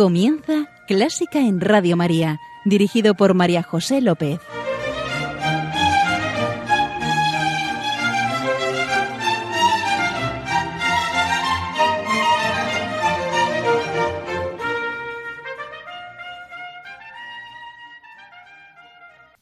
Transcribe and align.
Comienza 0.00 0.66
Clásica 0.88 1.40
en 1.40 1.60
Radio 1.60 1.94
María, 1.94 2.40
dirigido 2.64 3.14
por 3.14 3.34
María 3.34 3.62
José 3.62 4.00
López. 4.00 4.40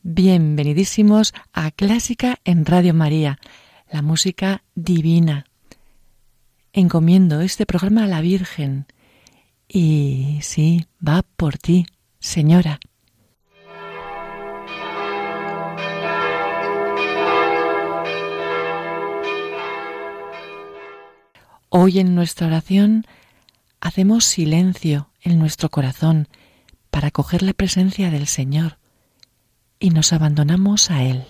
Bienvenidísimos 0.02 1.34
a 1.52 1.70
Clásica 1.70 2.40
en 2.44 2.66
Radio 2.66 2.94
María, 2.94 3.38
la 3.92 4.02
música 4.02 4.64
divina. 4.74 5.44
Encomiendo 6.72 7.42
este 7.42 7.64
programa 7.64 8.02
a 8.02 8.08
la 8.08 8.20
Virgen. 8.20 8.86
Y 9.68 10.38
sí, 10.40 10.86
va 11.06 11.22
por 11.36 11.58
ti, 11.58 11.86
Señora. 12.18 12.80
Hoy 21.68 21.98
en 21.98 22.14
nuestra 22.14 22.46
oración 22.46 23.04
hacemos 23.80 24.24
silencio 24.24 25.10
en 25.20 25.38
nuestro 25.38 25.68
corazón 25.68 26.28
para 26.90 27.10
coger 27.10 27.42
la 27.42 27.52
presencia 27.52 28.10
del 28.10 28.26
Señor 28.26 28.78
y 29.78 29.90
nos 29.90 30.14
abandonamos 30.14 30.90
a 30.90 31.02
Él. 31.02 31.24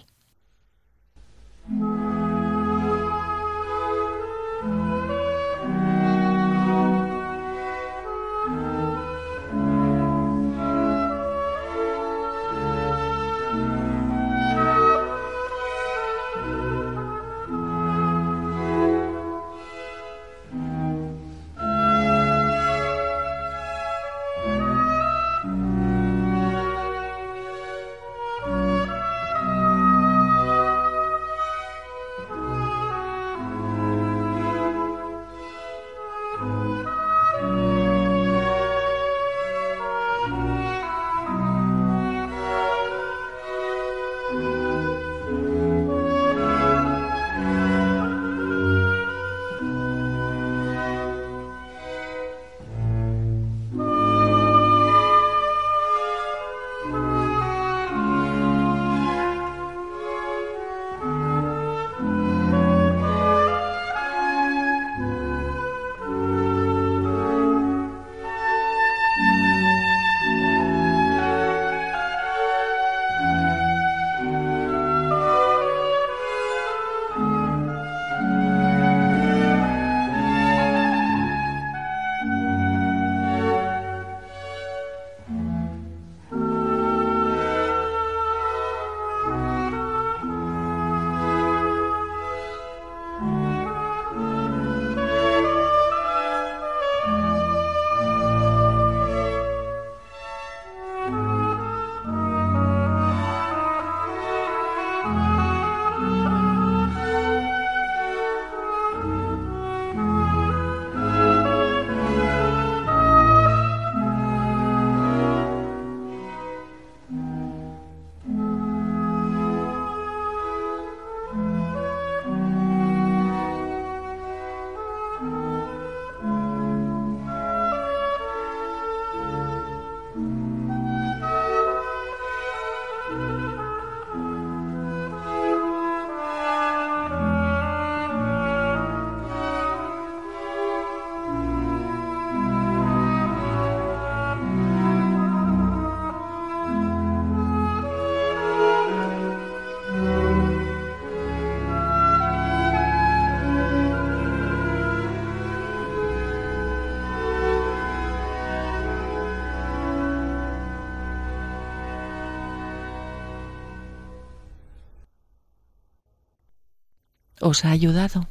Os 167.48 167.64
ha 167.64 167.70
ayudado, 167.70 168.28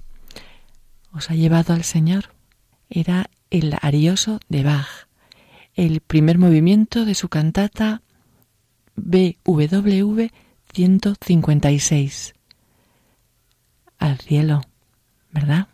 os 1.12 1.32
ha 1.32 1.36
llevado 1.36 1.74
al 1.74 1.84
Señor. 1.84 2.36
Era 2.90 3.30
el 3.50 3.76
arioso 3.82 4.40
de 4.48 4.64
Bach, 4.64 5.08
el 5.74 6.02
primer 6.02 6.38
movimiento 6.38 7.04
de 7.04 7.16
su 7.16 7.28
cantata 7.28 8.02
BWV 8.96 10.30
156. 10.74 12.36
Al 13.98 14.20
cielo, 14.20 14.62
¿verdad? 15.32 15.68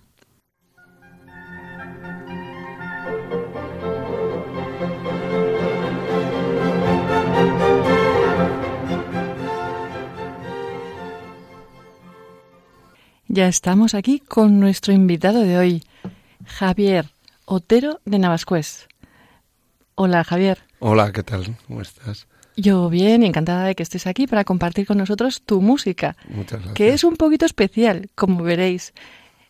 Ya 13.36 13.48
estamos 13.48 13.96
aquí 13.96 14.20
con 14.20 14.60
nuestro 14.60 14.94
invitado 14.94 15.42
de 15.42 15.58
hoy, 15.58 15.84
Javier 16.46 17.08
Otero 17.46 18.00
de 18.06 18.20
Navascués. 18.20 18.88
Hola, 19.96 20.24
Javier. 20.24 20.60
Hola, 20.78 21.12
¿qué 21.12 21.24
tal? 21.24 21.58
¿Cómo 21.66 21.82
estás? 21.82 22.28
Yo 22.56 22.92
bien 22.92 23.24
encantada 23.24 23.66
de 23.66 23.74
que 23.74 23.82
estés 23.82 24.06
aquí 24.06 24.28
para 24.28 24.44
compartir 24.44 24.86
con 24.86 25.00
nosotros 25.00 25.42
tu 25.42 25.62
música. 25.62 26.16
Muchas 26.30 26.60
gracias. 26.60 26.76
Que 26.76 26.94
es 26.94 27.04
un 27.04 27.16
poquito 27.16 27.48
especial, 27.48 28.12
como 28.14 28.44
veréis. 28.44 28.94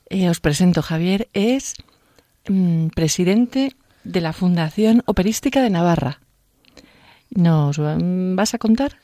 Eh, 0.10 0.30
os 0.30 0.40
presento, 0.40 0.82
Javier 0.82 1.28
es 1.34 1.76
mm, 2.48 2.88
presidente 2.96 3.76
de 4.06 4.22
la 4.22 4.32
Fundación 4.32 5.04
Operística 5.08 5.62
de 5.62 5.70
Navarra. 5.70 6.22
¿Nos 7.32 7.80
mm, 7.80 8.38
vas 8.38 8.54
a 8.54 8.60
contar? 8.60 8.96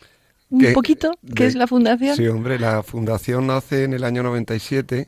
Un 0.50 0.74
poquito 0.74 1.12
qué 1.36 1.46
es 1.46 1.56
la 1.56 1.68
fundación? 1.68 2.16
Sí, 2.16 2.28
hombre, 2.28 2.60
la 2.60 2.84
fundación 2.84 3.48
nace 3.48 3.84
en 3.84 3.94
el 3.94 4.04
año 4.04 4.24
97 4.24 5.08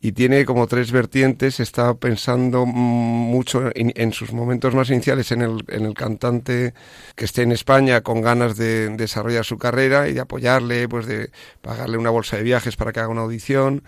y 0.00 0.12
tiene 0.12 0.44
como 0.44 0.66
tres 0.66 0.90
vertientes. 0.92 1.60
Está 1.60 1.94
pensando 1.94 2.64
mucho 2.66 3.70
en, 3.74 4.12
sus 4.12 4.32
momentos 4.32 4.74
más 4.74 4.88
iniciales 4.90 5.30
en 5.32 5.42
el, 5.42 5.64
en 5.68 5.84
el, 5.84 5.94
cantante 5.94 6.74
que 7.14 7.26
esté 7.26 7.42
en 7.42 7.52
España 7.52 8.00
con 8.00 8.22
ganas 8.22 8.56
de 8.56 8.88
desarrollar 8.90 9.44
su 9.44 9.58
carrera 9.58 10.08
y 10.08 10.14
de 10.14 10.20
apoyarle, 10.20 10.88
pues 10.88 11.06
de 11.06 11.30
pagarle 11.60 11.98
una 11.98 12.10
bolsa 12.10 12.38
de 12.38 12.42
viajes 12.42 12.76
para 12.76 12.92
que 12.92 13.00
haga 13.00 13.08
una 13.08 13.22
audición. 13.22 13.82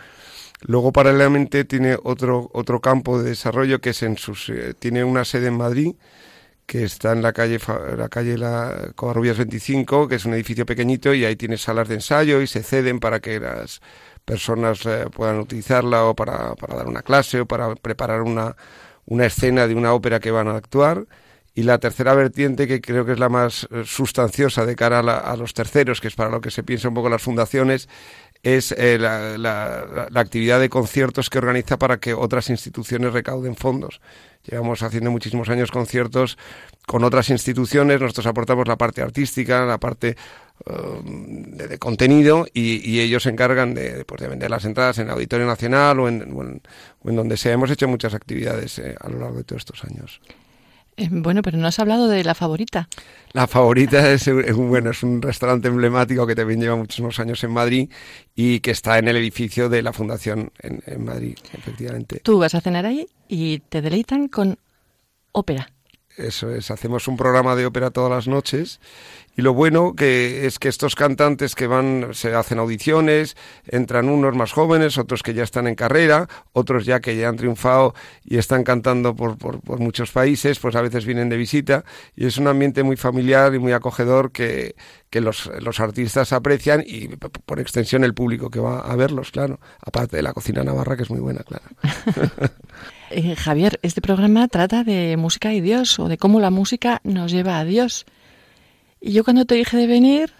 Luego, 0.60 0.92
paralelamente, 0.92 1.64
tiene 1.64 1.96
otro, 2.02 2.50
otro 2.52 2.80
campo 2.80 3.20
de 3.20 3.30
desarrollo 3.30 3.80
que 3.80 3.90
es 3.90 4.02
en 4.02 4.16
sus. 4.16 4.48
Eh, 4.50 4.74
tiene 4.78 5.02
una 5.02 5.24
sede 5.24 5.48
en 5.48 5.56
Madrid 5.56 5.94
que 6.66 6.84
está 6.84 7.12
en 7.12 7.22
la 7.22 7.32
calle 7.32 7.58
la 7.96 8.08
calle 8.08 8.38
la 8.38 8.92
Covarrubias 8.94 9.36
25, 9.38 10.08
que 10.08 10.16
es 10.16 10.24
un 10.24 10.34
edificio 10.34 10.64
pequeñito 10.66 11.12
y 11.14 11.24
ahí 11.24 11.36
tiene 11.36 11.58
salas 11.58 11.88
de 11.88 11.96
ensayo 11.96 12.40
y 12.40 12.46
se 12.46 12.62
ceden 12.62 13.00
para 13.00 13.20
que 13.20 13.40
las 13.40 13.80
personas 14.24 14.86
eh, 14.86 15.06
puedan 15.12 15.40
utilizarla 15.40 16.04
o 16.04 16.14
para, 16.14 16.54
para, 16.54 16.76
dar 16.76 16.86
una 16.86 17.02
clase 17.02 17.40
o 17.40 17.46
para 17.46 17.74
preparar 17.74 18.22
una, 18.22 18.56
una 19.06 19.26
escena 19.26 19.66
de 19.66 19.74
una 19.74 19.92
ópera 19.92 20.20
que 20.20 20.30
van 20.30 20.48
a 20.48 20.56
actuar. 20.56 21.06
Y 21.54 21.64
la 21.64 21.78
tercera 21.78 22.14
vertiente, 22.14 22.66
que 22.66 22.80
creo 22.80 23.04
que 23.04 23.12
es 23.12 23.18
la 23.18 23.28
más 23.28 23.68
eh, 23.70 23.82
sustanciosa 23.84 24.64
de 24.64 24.74
cara 24.74 25.00
a, 25.00 25.36
los 25.36 25.52
terceros, 25.52 26.00
que 26.00 26.08
es 26.08 26.14
para 26.14 26.30
lo 26.30 26.40
que 26.40 26.50
se 26.50 26.62
piensa 26.62 26.88
un 26.88 26.94
poco 26.94 27.10
las 27.10 27.20
fundaciones, 27.20 27.90
es 28.42 28.72
eh, 28.72 28.98
la, 28.98 29.38
la, 29.38 30.20
actividad 30.20 30.58
de 30.58 30.68
conciertos 30.68 31.30
que 31.30 31.38
organiza 31.38 31.78
para 31.78 31.98
que 31.98 32.12
otras 32.12 32.50
instituciones 32.50 33.12
recauden 33.12 33.54
fondos. 33.54 34.00
Llevamos 34.44 34.82
haciendo 34.82 35.12
muchísimos 35.12 35.48
años 35.48 35.70
conciertos 35.70 36.36
con 36.86 37.04
otras 37.04 37.30
instituciones, 37.30 38.00
nosotros 38.00 38.26
aportamos 38.26 38.66
la 38.66 38.76
parte 38.76 39.00
artística, 39.00 39.64
la 39.64 39.78
parte 39.78 40.16
um, 40.66 41.52
de, 41.52 41.78
contenido 41.78 42.46
y, 42.52 42.98
ellos 42.98 43.22
se 43.22 43.30
encargan 43.30 43.74
de, 43.74 44.04
pues, 44.04 44.20
de, 44.20 44.26
vender 44.26 44.50
las 44.50 44.64
entradas 44.64 44.98
en 44.98 45.08
Auditorio 45.10 45.46
Nacional 45.46 46.00
o 46.00 46.08
en, 46.08 46.22
en, 47.04 47.16
donde 47.16 47.36
sea. 47.36 47.52
Hemos 47.52 47.70
hecho 47.70 47.86
muchas 47.86 48.14
actividades 48.14 48.80
eh, 48.80 48.96
a 49.00 49.08
lo 49.08 49.20
largo 49.20 49.36
de 49.36 49.44
todos 49.44 49.62
estos 49.62 49.84
años. 49.84 50.20
Eh, 50.96 51.08
bueno, 51.10 51.42
pero 51.42 51.58
no 51.58 51.66
has 51.66 51.78
hablado 51.78 52.08
de 52.08 52.22
la 52.22 52.34
favorita. 52.34 52.88
La 53.32 53.46
favorita 53.46 54.12
es, 54.12 54.26
un, 54.26 54.68
bueno, 54.68 54.90
es 54.90 55.02
un 55.02 55.22
restaurante 55.22 55.68
emblemático 55.68 56.26
que 56.26 56.34
también 56.34 56.60
lleva 56.60 56.76
muchísimos 56.76 57.18
años 57.18 57.42
en 57.44 57.50
Madrid 57.50 57.90
y 58.34 58.60
que 58.60 58.72
está 58.72 58.98
en 58.98 59.08
el 59.08 59.16
edificio 59.16 59.68
de 59.68 59.82
la 59.82 59.92
Fundación 59.92 60.52
en, 60.60 60.82
en 60.86 61.04
Madrid, 61.04 61.38
efectivamente. 61.52 62.20
Tú 62.22 62.38
vas 62.38 62.54
a 62.54 62.60
cenar 62.60 62.84
ahí 62.84 63.06
y 63.28 63.60
te 63.60 63.80
deleitan 63.80 64.28
con 64.28 64.58
ópera. 65.32 65.70
Eso 66.16 66.50
es, 66.54 66.70
hacemos 66.70 67.08
un 67.08 67.16
programa 67.16 67.56
de 67.56 67.64
ópera 67.64 67.90
todas 67.90 68.10
las 68.10 68.28
noches 68.28 68.80
y 69.36 69.42
lo 69.42 69.54
bueno 69.54 69.94
que 69.94 70.46
es 70.46 70.58
que 70.58 70.68
estos 70.68 70.94
cantantes 70.94 71.54
que 71.54 71.66
van, 71.66 72.08
se 72.12 72.34
hacen 72.34 72.58
audiciones, 72.58 73.36
entran 73.66 74.08
unos 74.08 74.34
más 74.36 74.52
jóvenes, 74.52 74.98
otros 74.98 75.22
que 75.22 75.34
ya 75.34 75.42
están 75.42 75.66
en 75.66 75.74
carrera, 75.74 76.28
otros 76.52 76.84
ya 76.84 77.00
que 77.00 77.16
ya 77.16 77.28
han 77.28 77.36
triunfado 77.36 77.94
y 78.24 78.38
están 78.38 78.64
cantando 78.64 79.14
por, 79.14 79.38
por, 79.38 79.60
por 79.60 79.80
muchos 79.80 80.10
países, 80.10 80.58
pues 80.58 80.74
a 80.76 80.82
veces 80.82 81.06
vienen 81.06 81.28
de 81.28 81.36
visita 81.36 81.84
y 82.14 82.26
es 82.26 82.36
un 82.36 82.46
ambiente 82.46 82.82
muy 82.82 82.96
familiar 82.96 83.54
y 83.54 83.58
muy 83.58 83.72
acogedor 83.72 84.32
que, 84.32 84.74
que 85.10 85.20
los, 85.20 85.50
los 85.60 85.80
artistas 85.80 86.32
aprecian 86.32 86.82
y 86.86 87.08
por 87.08 87.60
extensión 87.60 88.04
el 88.04 88.14
público 88.14 88.50
que 88.50 88.60
va 88.60 88.80
a 88.80 88.96
verlos, 88.96 89.30
claro, 89.30 89.60
aparte 89.80 90.16
de 90.16 90.22
la 90.22 90.32
cocina 90.32 90.62
navarra 90.62 90.96
que 90.96 91.04
es 91.04 91.10
muy 91.10 91.20
buena, 91.20 91.42
claro. 91.42 91.64
Eh, 93.14 93.36
Javier, 93.36 93.78
este 93.82 94.00
programa 94.00 94.48
trata 94.48 94.84
de 94.84 95.18
música 95.18 95.52
y 95.52 95.60
Dios, 95.60 95.98
o 95.98 96.08
de 96.08 96.16
cómo 96.16 96.40
la 96.40 96.48
música 96.50 97.02
nos 97.04 97.30
lleva 97.30 97.58
a 97.58 97.64
Dios. 97.66 98.06
Y 99.02 99.12
yo 99.12 99.24
cuando 99.24 99.44
te 99.44 99.56
dije 99.56 99.76
de 99.76 99.88
venir, 99.88 100.32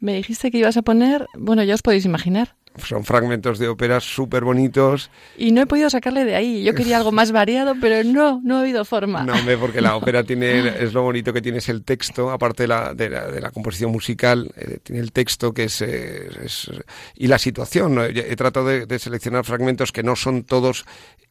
me 0.00 0.14
dijiste 0.14 0.50
que 0.50 0.58
ibas 0.58 0.76
a 0.76 0.82
poner, 0.82 1.26
bueno, 1.34 1.64
ya 1.64 1.74
os 1.74 1.82
podéis 1.82 2.04
imaginar. 2.04 2.54
Son 2.76 3.04
fragmentos 3.04 3.58
de 3.58 3.68
óperas 3.68 4.04
súper 4.04 4.44
bonitos. 4.44 5.10
Y 5.36 5.50
no 5.50 5.62
he 5.62 5.66
podido 5.66 5.90
sacarle 5.90 6.24
de 6.24 6.36
ahí. 6.36 6.62
Yo 6.62 6.74
quería 6.74 6.98
algo 6.98 7.10
más 7.10 7.32
variado, 7.32 7.74
pero 7.80 8.04
no, 8.04 8.40
no 8.44 8.58
ha 8.58 8.60
habido 8.60 8.84
forma. 8.84 9.24
No, 9.24 9.32
hombre, 9.32 9.56
porque 9.58 9.80
la 9.80 9.96
ópera 9.96 10.22
tiene, 10.22 10.68
es 10.82 10.92
lo 10.92 11.02
bonito 11.02 11.32
que 11.32 11.42
tiene 11.42 11.58
es 11.58 11.68
el 11.68 11.82
texto, 11.82 12.30
aparte 12.30 12.64
de 12.64 12.68
la, 12.68 12.94
de 12.94 13.40
la, 13.40 13.50
composición 13.50 13.90
musical, 13.90 14.52
eh, 14.56 14.78
tiene 14.82 15.00
el 15.00 15.10
texto 15.10 15.52
que 15.52 15.64
es, 15.64 15.82
eh, 15.82 16.28
y 17.16 17.26
la 17.26 17.38
situación. 17.38 17.98
He 17.98 18.36
tratado 18.36 18.66
de, 18.66 18.98
seleccionar 18.98 19.44
fragmentos 19.44 19.90
que 19.90 20.02
no 20.02 20.14
son 20.14 20.44
todos 20.44 20.84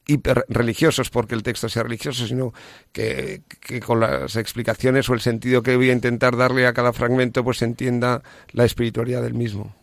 hiper 0.09 0.45
religiosos 0.50 1.09
porque 1.09 1.35
el 1.35 1.44
texto 1.44 1.69
sea 1.69 1.83
religioso, 1.83 2.25
sino 2.27 2.53
que, 2.91 3.44
con 3.85 4.00
las 4.00 4.35
explicaciones 4.35 5.09
o 5.09 5.13
el 5.13 5.21
sentido 5.21 5.63
que 5.63 5.75
voy 5.75 5.89
a 5.89 5.94
intentar 5.94 6.35
darle 6.35 6.67
a 6.67 6.73
cada 6.73 6.94
fragmento, 6.94 7.44
pues 7.44 7.57
se 7.57 7.65
entienda 7.65 8.23
la 8.51 8.65
espiritualidad 8.65 9.21
del 9.21 9.33
mismo. 9.33 9.75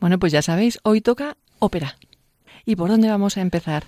Bueno, 0.00 0.18
pues 0.18 0.32
ya 0.32 0.42
sabéis, 0.42 0.78
hoy 0.82 1.00
toca 1.00 1.36
ópera. 1.58 1.96
¿Y 2.64 2.76
por 2.76 2.88
dónde 2.88 3.08
vamos 3.08 3.36
a 3.36 3.40
empezar? 3.40 3.84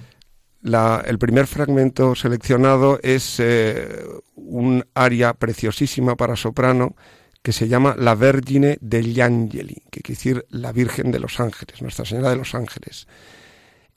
el 1.05 1.19
primer 1.19 1.47
fragmento 1.47 2.17
seleccionado 2.17 2.99
es 3.01 3.39
eh, 3.39 4.05
un 4.35 4.85
aria 4.95 5.33
preciosísima 5.35 6.17
para 6.17 6.35
soprano 6.35 6.97
que 7.41 7.53
se 7.53 7.69
llama 7.69 7.95
La 7.97 8.17
Vergine 8.17 8.77
degli 8.81 9.21
Angeli, 9.21 9.81
que 9.93 10.01
quiere 10.01 10.17
decir 10.17 10.47
la 10.51 10.73
Virgen 10.73 11.13
de 11.13 11.21
los 11.21 11.39
Ángeles, 11.39 11.81
Nuestra 11.81 12.05
Señora 12.05 12.31
de 12.31 12.37
los 12.37 12.57
Ángeles. 12.57 13.07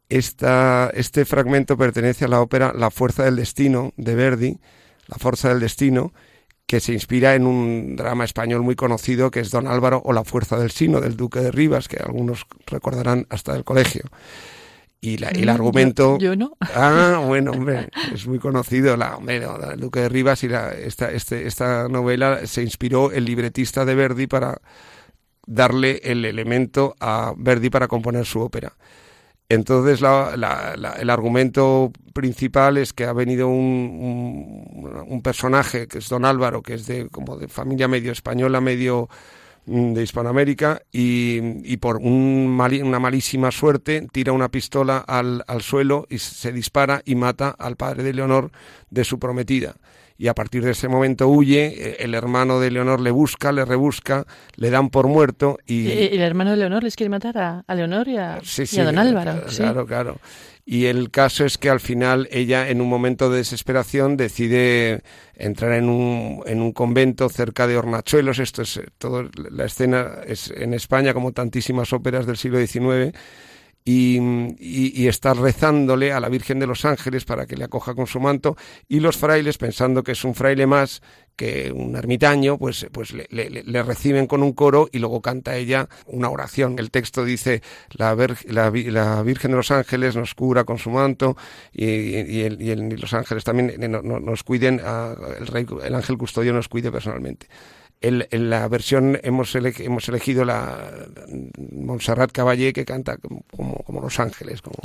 Esta, 0.09 0.89
este 0.95 1.23
fragmento 1.23 1.77
pertenece 1.77 2.25
a 2.25 2.27
la 2.27 2.41
ópera 2.41 2.73
La 2.75 2.89
Fuerza 2.89 3.25
del 3.25 3.35
Destino 3.35 3.93
de 3.95 4.15
Verdi, 4.15 4.57
La 5.07 5.17
Fuerza 5.17 5.49
del 5.49 5.59
Destino, 5.59 6.13
que 6.65 6.79
se 6.79 6.93
inspira 6.93 7.35
en 7.35 7.45
un 7.45 7.95
drama 7.95 8.25
español 8.25 8.63
muy 8.63 8.75
conocido 8.75 9.31
que 9.31 9.39
es 9.39 9.51
Don 9.51 9.67
Álvaro 9.67 10.01
o 10.03 10.13
La 10.13 10.23
Fuerza 10.23 10.57
del 10.57 10.71
Sino 10.71 10.99
del 10.99 11.15
Duque 11.15 11.39
de 11.39 11.51
Rivas, 11.51 11.87
que 11.87 11.97
algunos 11.97 12.45
recordarán 12.67 13.27
hasta 13.29 13.53
del 13.53 13.63
colegio. 13.63 14.03
Y 15.01 15.23
el 15.23 15.45
mm, 15.45 15.49
argumento. 15.49 16.17
Yo, 16.17 16.35
no. 16.35 16.57
Ah, 16.75 17.23
bueno, 17.25 17.51
hombre, 17.51 17.89
es 18.13 18.27
muy 18.27 18.39
conocido. 18.39 18.97
La, 18.97 19.15
hombre, 19.15 19.37
el 19.73 19.79
Duque 19.79 20.01
de 20.01 20.09
Rivas 20.09 20.43
y 20.43 20.49
la, 20.49 20.71
esta, 20.71 21.11
este, 21.11 21.47
esta 21.47 21.87
novela 21.87 22.45
se 22.45 22.61
inspiró 22.61 23.11
el 23.11 23.25
libretista 23.25 23.85
de 23.85 23.95
Verdi 23.95 24.27
para 24.27 24.61
darle 25.45 26.01
el 26.03 26.25
elemento 26.25 26.95
a 26.99 27.33
Verdi 27.37 27.69
para 27.69 27.87
componer 27.87 28.25
su 28.25 28.41
ópera. 28.41 28.75
Entonces 29.51 30.01
el 30.01 31.09
argumento 31.09 31.91
principal 32.13 32.77
es 32.77 32.93
que 32.93 33.05
ha 33.05 33.13
venido 33.13 33.47
un, 33.47 34.85
un, 35.07 35.21
personaje 35.23 35.87
que 35.87 35.97
es 35.97 36.07
Don 36.07 36.23
Álvaro, 36.23 36.61
que 36.61 36.75
es 36.75 36.85
de 36.85 37.09
como 37.09 37.35
de 37.35 37.47
familia 37.47 37.87
medio 37.87 38.11
española, 38.11 38.61
medio 38.61 39.09
mm, 39.65 39.93
de 39.93 40.03
Hispanoamérica, 40.03 40.83
y, 40.91 41.77
por 41.77 41.97
una 41.97 42.99
malísima 42.99 43.49
suerte 43.49 44.07
tira 44.11 44.33
una 44.33 44.49
pistola 44.49 44.99
al, 44.99 45.43
al 45.47 45.63
suelo 45.63 46.05
y 46.11 46.19
se 46.19 46.51
dispara 46.51 47.01
y 47.03 47.15
mata 47.15 47.49
al 47.49 47.75
padre 47.75 48.03
de 48.03 48.13
Leonor 48.13 48.51
de 48.91 49.03
su 49.03 49.17
prometida 49.17 49.75
y 50.19 50.27
a 50.27 50.35
partir 50.35 50.65
de 50.65 50.71
ese 50.71 50.89
momento 50.89 51.29
huye, 51.29 51.67
eh, 51.67 51.97
el 52.01 52.13
hermano 52.13 52.59
de 52.59 52.69
Leonor 52.69 52.99
le 52.99 53.09
busca, 53.09 53.53
le 53.53 53.63
rebusca, 53.63 54.25
le 54.57 54.69
dan 54.69 54.89
por 54.89 55.07
muerto 55.07 55.57
y... 55.65 55.89
el 55.89 56.19
hermano 56.19 56.51
de 56.51 56.57
Leonor 56.57 56.83
les 56.83 56.97
quiere 56.97 57.09
matar 57.09 57.37
a, 57.37 57.73
Leonor 57.73 58.09
y 58.09 58.17
a, 58.17 58.41
don 58.83 58.99
Álvaro. 58.99 59.43
Claro, 59.47 59.85
claro. 59.85 60.17
Y 60.65 60.85
el 60.87 61.09
caso 61.09 61.45
es 61.45 61.57
que 61.57 61.69
al 61.69 61.79
final 61.79 62.27
ella, 62.31 62.67
en 62.67 62.81
un 62.81 62.89
momento 62.89 63.29
de 63.31 63.37
desesperación, 63.37 64.17
decide 64.17 65.03
entrar 65.35 65.71
en 65.71 65.87
un, 65.87 66.43
en 66.45 66.61
un 66.61 66.73
convento 66.73 67.29
cerca 67.29 67.65
de 67.65 67.77
Hornachuelos. 67.77 68.39
Esto 68.39 68.63
es 68.63 68.75
eh, 68.75 68.87
todo, 68.97 69.29
la 69.33 69.65
escena 69.65 70.19
es 70.27 70.51
en 70.51 70.73
España, 70.73 71.13
como 71.13 71.31
tantísimas 71.31 71.93
óperas 71.93 72.25
del 72.25 72.35
siglo 72.35 72.59
XIX 72.59 73.17
y, 73.85 74.19
y, 74.59 75.07
está 75.07 75.33
rezándole 75.33 76.11
a 76.11 76.19
la 76.19 76.29
Virgen 76.29 76.59
de 76.59 76.67
los 76.67 76.85
Ángeles 76.85 77.25
para 77.25 77.47
que 77.47 77.57
le 77.57 77.63
acoja 77.63 77.95
con 77.95 78.07
su 78.07 78.19
manto 78.19 78.55
y 78.87 78.99
los 78.99 79.17
frailes, 79.17 79.57
pensando 79.57 80.03
que 80.03 80.11
es 80.11 80.23
un 80.23 80.35
fraile 80.35 80.67
más 80.67 81.01
que 81.35 81.71
un 81.71 81.95
ermitaño, 81.95 82.57
pues, 82.57 82.87
pues 82.91 83.13
le, 83.13 83.83
reciben 83.83 84.27
con 84.27 84.43
un 84.43 84.51
coro 84.51 84.89
y 84.91 84.99
luego 84.99 85.21
canta 85.21 85.55
ella 85.55 85.87
una 86.05 86.29
oración. 86.29 86.77
El 86.77 86.91
texto 86.91 87.23
dice, 87.23 87.63
la, 87.91 88.13
la, 88.47 88.69
Virgen 89.23 89.51
de 89.51 89.57
los 89.57 89.71
Ángeles 89.71 90.17
nos 90.17 90.35
cura 90.35 90.65
con 90.65 90.77
su 90.77 90.89
manto 90.89 91.37
y, 91.71 91.85
y, 91.85 92.41
el, 92.41 92.89
los 92.99 93.13
ángeles 93.13 93.45
también 93.45 93.73
nos 93.89 94.43
cuiden, 94.43 94.81
el, 95.39 95.47
rey, 95.47 95.65
el 95.83 95.95
ángel 95.95 96.17
custodio 96.17 96.51
nos 96.51 96.67
cuide 96.67 96.91
personalmente 96.91 97.47
en 98.01 98.49
la 98.49 98.67
versión 98.67 99.19
hemos, 99.23 99.53
hemos 99.55 100.09
elegido 100.09 100.45
la 100.45 100.91
Montserrat 101.71 102.31
Caballé 102.31 102.73
que 102.73 102.85
canta 102.85 103.17
como, 103.17 103.43
como 103.83 104.01
Los 104.01 104.19
Ángeles. 104.19 104.61
Como... 104.61 104.77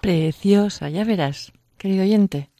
Preciosa, 0.00 0.90
ya 0.90 1.04
verás, 1.04 1.52
querido 1.78 2.02
oyente. 2.02 2.50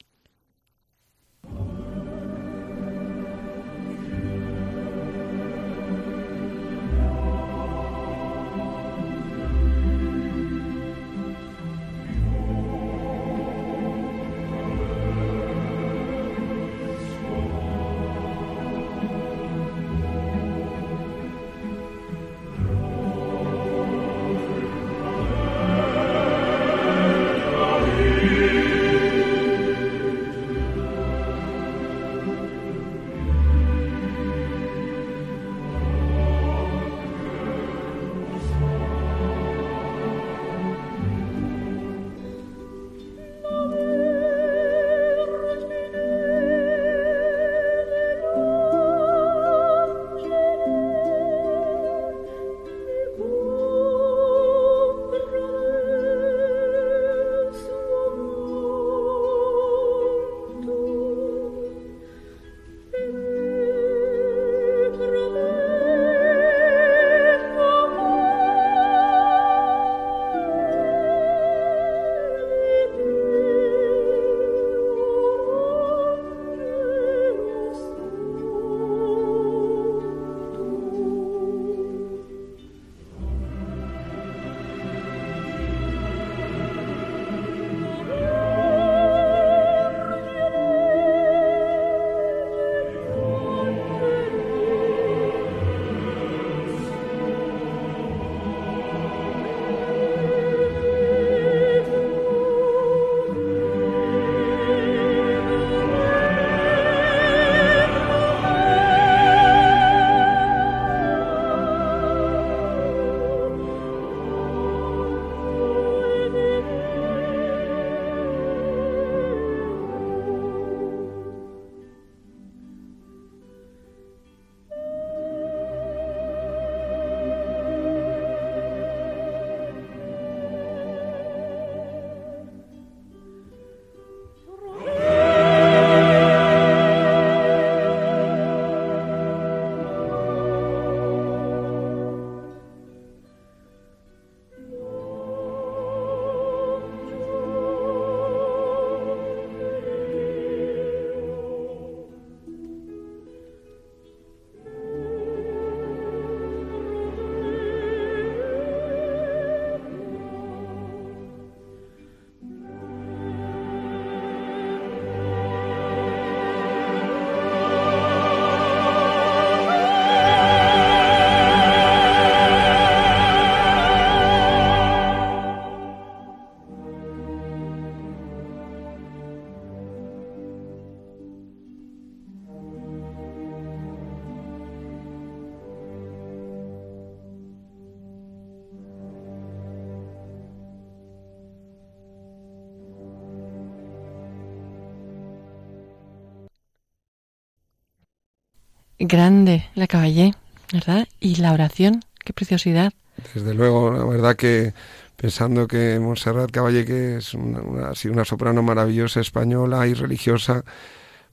Grande, 199.04 199.68
la 199.75 199.88
caballé, 199.88 200.32
¿verdad? 200.73 201.09
Y 201.18 201.35
la 201.35 201.52
oración, 201.52 202.04
qué 202.25 202.32
preciosidad. 202.32 202.92
Desde 203.35 203.52
luego, 203.52 203.92
la 203.92 204.04
verdad 204.04 204.37
que 204.37 204.75
pensando 205.16 205.66
que 205.66 205.99
Montserrat 205.99 206.52
Caballé, 206.52 206.85
que 206.85 207.16
es 207.16 207.35
una, 207.35 207.97
sido 207.97 208.14
una 208.14 208.25
soprano 208.25 208.62
maravillosa 208.62 209.21
española 209.21 209.88
y 209.88 209.94
religiosa, 209.94 210.64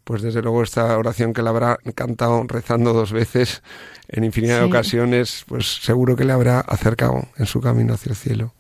pues 0.04 0.24
desde 0.24 0.42
luego 0.42 0.64
esta 0.64 0.98
oración 0.98 1.32
que 1.32 1.44
la 1.44 1.52
habrá 1.52 1.78
cantado 1.94 2.44
rezando 2.48 2.92
dos 2.92 3.12
veces 3.12 3.62
en 4.08 4.24
infinidad 4.24 4.62
de 4.62 4.66
ocasiones, 4.66 5.46
pues 5.48 5.68
seguro 5.84 6.16
que 6.16 6.26
le 6.26 6.34
habrá 6.34 6.62
acercado 6.62 7.28
en 7.38 7.46
su 7.46 7.62
camino 7.62 7.94
hacia 7.94 8.10
el 8.10 8.16
cielo. 8.16 8.56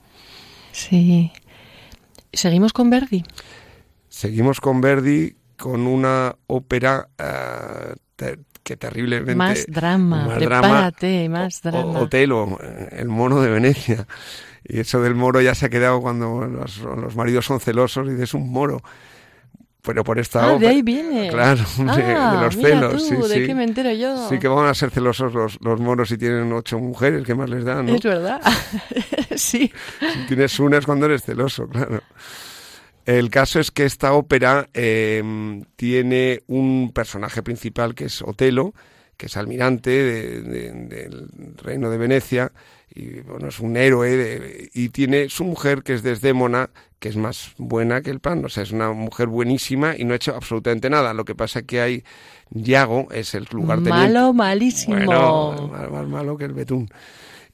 Sí. 0.71 1.31
¿Seguimos 2.31 2.73
con 2.73 2.91
Verdi? 2.91 3.23
Seguimos 4.07 4.61
con 4.61 4.81
Verdi 4.81 5.35
con 5.57 5.87
una 5.87 6.35
ópera 6.45 7.09
uh, 7.19 7.95
que 8.69 8.77
terriblemente... 8.77 9.35
Más 9.35 9.65
drama, 9.67 10.29
prepárate, 10.35 11.27
más 11.27 11.59
drama. 11.63 11.99
Otelo, 12.01 12.59
el 12.91 13.07
mono 13.07 13.41
de 13.41 13.49
Venecia. 13.49 14.05
Y 14.63 14.79
eso 14.79 15.01
del 15.01 15.15
moro 15.15 15.41
ya 15.41 15.55
se 15.55 15.65
ha 15.65 15.69
quedado 15.69 15.99
cuando 16.01 16.45
los, 16.45 16.77
los 16.77 17.15
maridos 17.15 17.45
son 17.45 17.59
celosos 17.59 18.07
y 18.07 18.21
es 18.21 18.35
un 18.35 18.51
moro 18.51 18.83
pero 19.81 20.03
por 20.03 20.19
esta 20.19 20.45
ah, 20.45 20.57
de 20.57 20.67
ahí 20.67 20.81
viene. 20.81 21.29
Claro, 21.29 21.63
de, 21.95 22.03
ah, 22.13 22.41
los 22.43 22.55
celos. 22.55 23.01
sí, 23.01 23.15
¿De 23.15 23.47
qué 23.47 23.55
me 23.55 23.63
entero 23.63 23.91
yo? 23.93 24.27
Sí, 24.29 24.38
que 24.38 24.47
van 24.47 24.67
a 24.67 24.73
ser 24.73 24.91
celosos 24.91 25.33
los, 25.33 25.59
los 25.61 25.79
moros 25.79 26.09
si 26.09 26.17
tienen 26.17 26.51
ocho 26.51 26.77
mujeres, 26.77 27.25
¿qué 27.25 27.33
más 27.33 27.49
les 27.49 27.63
dan? 27.63 27.85
¿no? 27.88 27.95
Es 27.95 28.03
verdad. 28.03 28.41
sí. 29.35 29.71
Si 29.99 30.27
tienes 30.27 30.59
una 30.59 30.77
es 30.77 30.85
cuando 30.85 31.05
eres 31.05 31.23
celoso, 31.23 31.67
claro. 31.67 32.03
El 33.06 33.29
caso 33.29 33.60
es 33.60 33.72
que 33.72 33.86
esta 33.86 34.13
ópera 34.13 34.70
eh, 34.74 35.63
tiene 35.75 36.44
un 36.48 36.91
personaje 36.94 37.41
principal 37.41 37.96
que 37.96 38.06
es 38.06 38.22
Otelo, 38.22 38.74
que 39.18 39.25
es 39.25 39.36
almirante 39.36 39.89
del 40.41 41.27
reino 41.58 41.89
de 41.89 41.98
Venecia, 41.98 42.51
y 42.94 43.20
bueno, 43.22 43.50
es 43.50 43.60
un 43.60 43.75
héroe, 43.77 44.70
y 44.74 44.89
tiene 44.89 45.29
su 45.29 45.44
mujer 45.44 45.84
que 45.84 45.94
es 45.94 46.03
Desdémona, 46.03 46.70
que 47.00 47.10
es 47.10 47.18
más 47.18 47.53
buena 47.58 48.01
que 48.01 48.10
el 48.10 48.20
pan, 48.20 48.44
o 48.46 48.50
sea, 48.50 48.63
es 48.63 48.72
una 48.72 48.91
mujer 48.91 49.27
buenísima 49.27 49.96
y 49.98 50.06
no 50.06 50.13
ha 50.13 50.18
hecho 50.18 50.36
absolutamente 50.36 50.89
nada. 50.89 51.13
Lo 51.13 51.25
que 51.25 51.36
pasa 51.36 51.60
es 51.60 51.65
que 51.65 51.82
hay 51.82 52.03
Yago, 52.51 53.08
es 53.12 53.36
el 53.36 53.48
lugar 53.51 53.79
Malo, 53.79 54.34
malísimo. 54.34 54.96
Bueno, 54.96 55.70
más 55.91 56.08
malo 56.08 56.38
que 56.38 56.46
el 56.46 56.53
betún. 56.53 56.89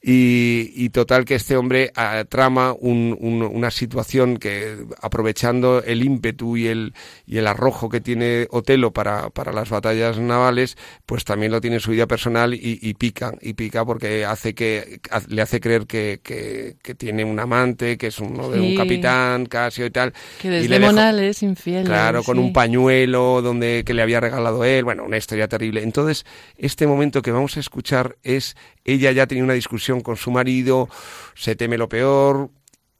Y, 0.08 0.90
total 0.90 1.26
que 1.26 1.34
este 1.34 1.58
hombre 1.58 1.92
ah, 1.96 2.24
trama 2.30 2.76
una 2.80 3.72
situación 3.72 4.38
que, 4.38 4.86
aprovechando 5.02 5.82
el 5.82 6.04
ímpetu 6.04 6.58
y 6.58 6.68
el, 6.68 6.94
y 7.26 7.40
el 7.40 7.48
arrojo 7.48 7.90
que 7.90 8.02
tiene 8.02 8.46
Otelo 8.52 8.94
para, 8.94 9.32
para 9.32 9.52
las 9.52 9.72
batallas 9.72 10.20
navales, 10.20 10.78
pues 11.08 11.26
también 11.26 11.52
lo 11.52 11.60
tiene 11.60 11.78
en 11.78 11.80
su 11.80 11.90
vida 11.90 12.06
personal 12.06 12.54
y, 12.54 12.94
pica, 12.94 13.34
y 13.42 13.54
pica 13.54 13.84
porque 13.84 14.26
hace 14.26 14.54
que, 14.54 15.00
le 15.28 15.42
hace 15.42 15.60
creer 15.60 15.88
que, 15.88 16.20
que, 16.22 16.94
tiene 16.94 17.26
un 17.26 17.40
amante, 17.40 17.98
que 17.98 18.08
es 18.08 18.20
uno 18.20 18.52
de 18.52 18.60
un 18.60 18.76
capitán, 18.76 19.48
Casio 19.48 19.88
y 19.88 19.90
tal. 19.90 20.14
Que 20.40 20.52
desde 20.52 20.80
Monal 20.80 21.20
es 21.20 21.42
infiel. 21.42 21.84
Claro, 21.84 22.22
con 22.22 22.38
un 22.38 22.54
pañuelo 22.54 23.42
donde 23.42 23.84
que 23.84 23.96
le 23.96 24.04
había 24.04 24.20
regalado 24.20 24.64
él, 24.66 24.84
bueno, 24.84 25.04
una 25.04 25.18
historia 25.18 25.48
terrible. 25.48 25.82
Entonces, 25.82 26.28
este 26.60 26.86
momento 26.86 27.24
que 27.24 27.32
vamos 27.32 27.58
a 27.58 27.60
escuchar 27.60 28.18
es 28.22 28.56
ella 28.86 29.12
ya 29.12 29.26
tenía 29.26 29.44
una 29.44 29.54
discusión 29.54 29.95
con 30.02 30.18
su 30.18 30.32
marido, 30.32 30.90
se 31.36 31.56
teme 31.56 31.78
lo 31.78 31.90
peor 31.90 32.50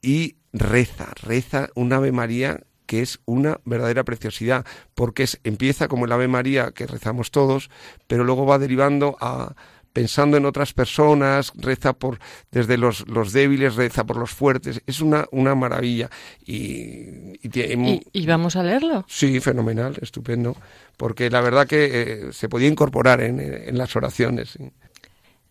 y 0.02 0.36
reza, 0.54 1.12
reza 1.22 1.70
un 1.76 1.94
Ave 1.94 2.12
María 2.12 2.62
que 2.86 3.02
es 3.02 3.20
una 3.26 3.60
verdadera 3.66 4.04
preciosidad, 4.04 4.66
porque 4.94 5.24
es, 5.24 5.40
empieza 5.44 5.88
como 5.88 6.06
el 6.06 6.12
Ave 6.12 6.28
María 6.28 6.72
que 6.72 6.86
rezamos 6.86 7.32
todos, 7.32 7.70
pero 8.08 8.24
luego 8.24 8.46
va 8.46 8.60
derivando 8.60 9.18
a 9.20 9.56
pensando 9.96 10.36
en 10.36 10.46
otras 10.46 10.74
personas, 10.74 11.54
reza 11.56 11.94
por 11.94 12.20
desde 12.52 12.78
los, 12.78 13.08
los 13.08 13.32
débiles, 13.32 13.76
reza 13.76 14.04
por 14.04 14.18
los 14.18 14.32
fuertes, 14.32 14.82
es 14.86 15.00
una, 15.00 15.26
una 15.32 15.56
maravilla. 15.56 16.10
Y, 16.46 17.40
y, 17.42 18.26
vamos 18.26 18.58
a 18.58 18.64
leerlo? 18.64 19.06
Sí, 19.08 19.40
fenomenal, 19.40 19.98
estupendo, 20.02 20.58
porque 20.98 21.30
la 21.30 21.40
verdad 21.40 21.66
que 21.66 21.86
eh, 21.94 22.34
se 22.34 22.50
podía 22.50 22.68
incorporar 22.68 23.22
en, 23.22 23.40
en 23.40 23.78
las 23.78 23.96
oraciones. 23.96 24.58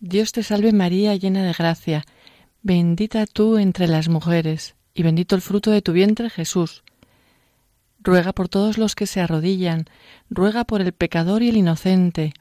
Dios 0.06 0.32
te 0.32 0.42
salve 0.42 0.75
María, 0.75 1.16
llena 1.16 1.42
de 1.42 1.54
gracia, 1.54 2.04
bendita 2.61 3.25
tú 3.25 3.56
entre 3.56 3.88
las 3.88 4.11
mujeres, 4.11 4.75
y 4.92 5.02
bendito 5.02 5.34
el 5.34 5.40
fruto 5.40 5.70
de 5.70 5.80
tu 5.80 5.92
vientre 5.92 6.28
Jesús. 6.28 6.84
Ruega 8.00 8.34
por 8.34 8.50
todos 8.50 8.76
los 8.76 8.96
que 8.96 9.06
se 9.06 9.23
arrodillan, 9.23 9.87
ruega 10.28 10.64
por 10.64 10.82
el 10.82 10.92
pecador 10.92 11.42
y 11.42 11.49
el 11.49 11.56
inocente, 11.56 12.34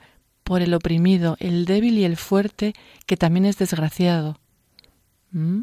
por 0.44 0.62
el 0.62 0.74
oprimido, 0.74 1.38
el 1.40 1.64
débil 1.64 1.98
y 1.98 2.04
el 2.04 2.18
fuerte, 2.18 2.74
que 3.06 3.16
también 3.16 3.46
es 3.46 3.58
desgraciado. 3.58 4.40
¿Mm? 5.32 5.62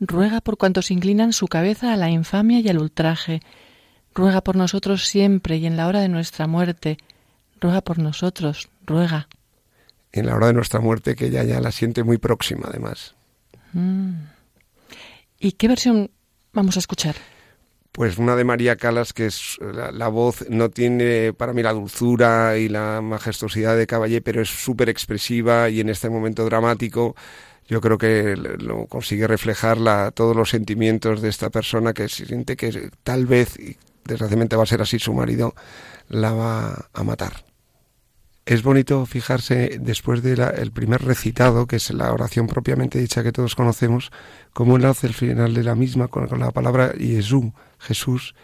Ruega 0.00 0.40
por 0.40 0.56
cuantos 0.56 0.90
inclinan 0.90 1.34
su 1.34 1.46
cabeza 1.46 1.92
a 1.92 1.98
la 1.98 2.08
infamia 2.08 2.60
y 2.60 2.70
al 2.70 2.78
ultraje. 2.78 3.42
Ruega 4.14 4.40
por 4.40 4.56
nosotros 4.56 5.04
siempre 5.04 5.58
y 5.58 5.66
en 5.66 5.76
la 5.76 5.88
hora 5.88 6.00
de 6.00 6.08
nuestra 6.08 6.46
muerte. 6.46 6.96
Ruega 7.60 7.82
por 7.82 7.98
nosotros, 7.98 8.70
ruega 8.86 9.28
en 10.14 10.26
la 10.26 10.36
hora 10.36 10.46
de 10.46 10.52
nuestra 10.52 10.80
muerte, 10.80 11.16
que 11.16 11.26
ella 11.26 11.42
ya 11.42 11.60
la 11.60 11.72
siente 11.72 12.04
muy 12.04 12.18
próxima, 12.18 12.68
además. 12.68 13.14
Mm. 13.72 14.12
¿Y 15.40 15.52
qué 15.52 15.68
versión 15.68 16.10
vamos 16.52 16.76
a 16.76 16.78
escuchar? 16.78 17.16
Pues 17.92 18.18
una 18.18 18.34
de 18.34 18.44
María 18.44 18.76
Calas, 18.76 19.12
que 19.12 19.26
es 19.26 19.58
la, 19.60 20.08
voz, 20.08 20.48
no 20.48 20.68
tiene 20.68 21.32
para 21.32 21.52
mí 21.52 21.62
la 21.62 21.72
dulzura 21.72 22.56
y 22.58 22.68
la 22.68 23.00
majestuosidad 23.00 23.76
de 23.76 23.86
Caballé, 23.86 24.20
pero 24.20 24.42
es 24.42 24.48
súper 24.48 24.88
expresiva 24.88 25.68
y 25.68 25.80
en 25.80 25.88
este 25.88 26.10
momento 26.10 26.44
dramático 26.44 27.14
yo 27.68 27.80
creo 27.80 27.96
que 27.96 28.36
lo 28.36 28.86
consigue 28.86 29.26
reflejar 29.26 29.78
la, 29.78 30.10
todos 30.10 30.34
los 30.36 30.50
sentimientos 30.50 31.22
de 31.22 31.28
esta 31.28 31.50
persona 31.50 31.92
que 31.92 32.08
siente 32.08 32.56
que 32.56 32.90
tal 33.04 33.26
vez, 33.26 33.58
y 33.58 33.76
desgraciadamente 34.04 34.56
va 34.56 34.64
a 34.64 34.66
ser 34.66 34.82
así, 34.82 34.98
su 34.98 35.14
marido 35.14 35.54
la 36.08 36.32
va 36.32 36.88
a 36.92 37.04
matar. 37.04 37.44
Es 38.46 38.62
bonito 38.62 39.06
fijarse 39.06 39.78
después 39.80 40.22
del 40.22 40.70
primer 40.70 41.02
recitado, 41.02 41.66
que 41.66 41.76
es 41.76 41.90
la 41.90 42.12
oración 42.12 42.46
propiamente 42.46 42.98
dicha 42.98 43.22
que 43.22 43.32
todos 43.32 43.54
conocemos, 43.54 44.12
cómo 44.52 44.76
él 44.76 44.84
hace 44.84 45.06
el 45.06 45.14
final 45.14 45.54
de 45.54 45.64
la 45.64 45.74
misma 45.74 46.08
con, 46.08 46.28
la 46.38 46.50
palabra 46.50 46.92
Jesús, 46.98 47.46
Jesús, 47.78 48.34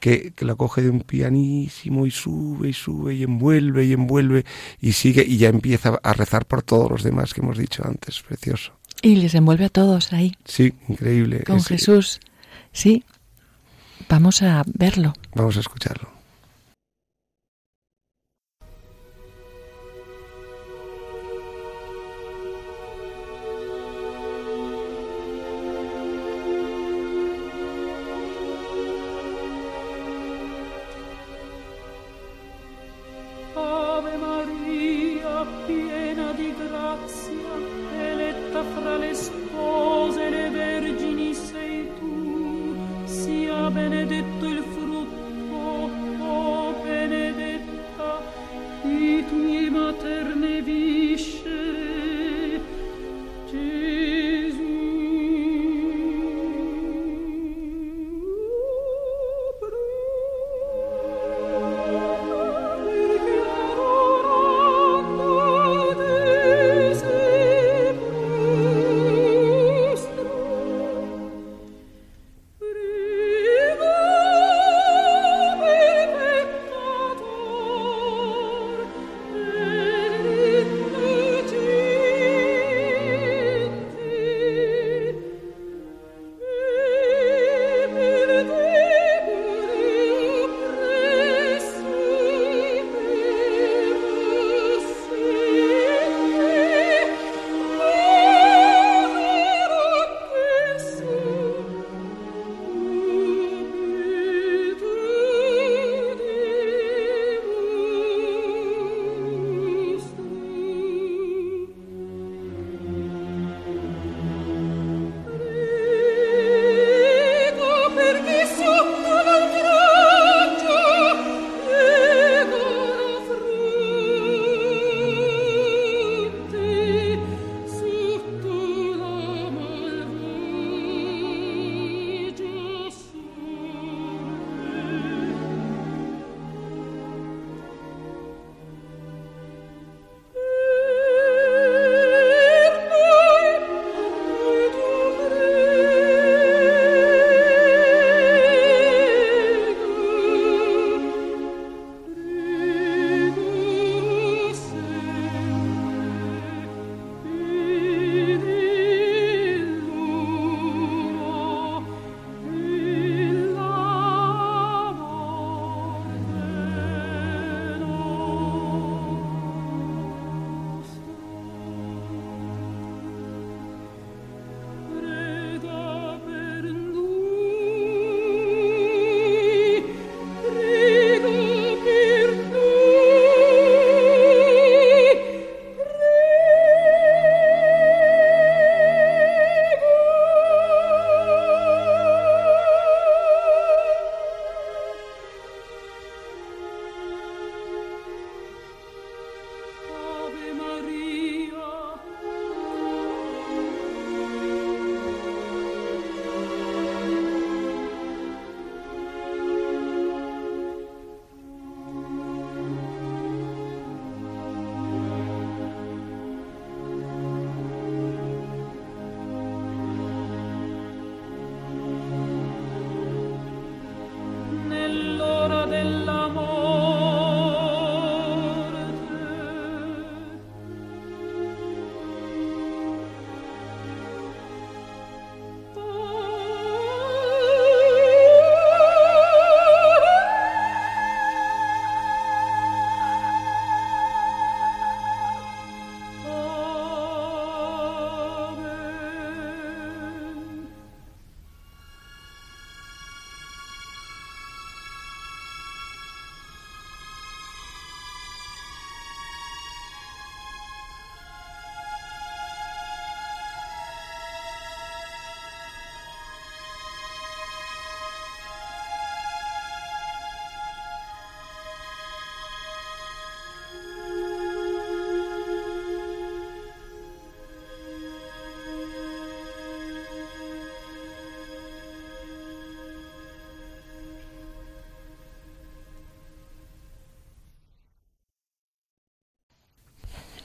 que, 0.00 0.32
que, 0.32 0.46
la 0.46 0.54
coge 0.54 0.80
de 0.80 0.88
un 0.88 1.00
pianísimo 1.00 2.06
y 2.06 2.10
sube 2.10 2.70
y 2.70 2.72
sube 2.72 3.14
y 3.14 3.22
envuelve 3.22 3.84
y 3.84 3.92
envuelve 3.92 4.46
y 4.80 4.92
sigue 4.92 5.24
y 5.26 5.36
ya 5.36 5.48
empieza 5.48 6.00
a 6.02 6.12
rezar 6.14 6.46
por 6.46 6.62
todos 6.62 6.90
los 6.90 7.02
demás 7.02 7.34
que 7.34 7.42
hemos 7.42 7.58
dicho 7.58 7.82
antes. 7.86 8.22
Precioso. 8.22 8.72
Y 9.02 9.16
les 9.16 9.34
envuelve 9.34 9.66
a 9.66 9.68
todos 9.68 10.14
ahí. 10.14 10.34
Sí, 10.46 10.72
increíble. 10.88 11.44
Con 11.44 11.62
Jesús. 11.62 12.20
Sí. 12.72 13.04
Vamos 14.08 14.40
a 14.40 14.62
verlo. 14.66 15.12
Vamos 15.34 15.58
a 15.58 15.60
escucharlo. 15.60 16.13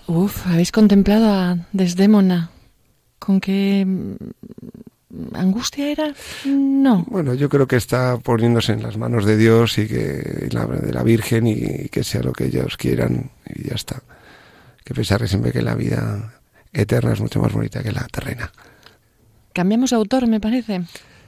Uf, 0.09 0.47
¿habéis 0.47 0.71
contemplado 0.71 1.29
a 1.29 1.57
Desdémona? 1.71 2.49
¿Con 3.19 3.39
qué 3.39 3.85
angustia 5.33 5.91
era? 5.91 6.15
No. 6.45 7.05
Bueno, 7.07 7.35
yo 7.35 7.47
creo 7.47 7.67
que 7.67 7.75
está 7.75 8.17
poniéndose 8.17 8.73
en 8.73 8.81
las 8.81 8.97
manos 8.97 9.23
de 9.23 9.37
Dios 9.37 9.77
y 9.77 9.87
que 9.87 9.95
de 9.99 10.91
la 10.91 11.03
Virgen 11.03 11.45
y 11.45 11.89
que 11.89 12.03
sea 12.03 12.23
lo 12.23 12.33
que 12.33 12.45
ellos 12.45 12.75
quieran 12.75 13.29
y 13.45 13.67
ya 13.67 13.75
está. 13.75 14.01
Que 14.83 14.95
pensar 14.95 15.27
siempre 15.27 15.51
que 15.51 15.61
la 15.61 15.75
vida 15.75 16.33
eterna 16.73 17.13
es 17.13 17.21
mucho 17.21 17.39
más 17.39 17.53
bonita 17.53 17.83
que 17.83 17.91
la 17.91 18.07
terrena. 18.07 18.51
Cambiamos 19.53 19.91
de 19.91 19.97
autor, 19.97 20.25
me 20.25 20.39
parece. 20.39 20.85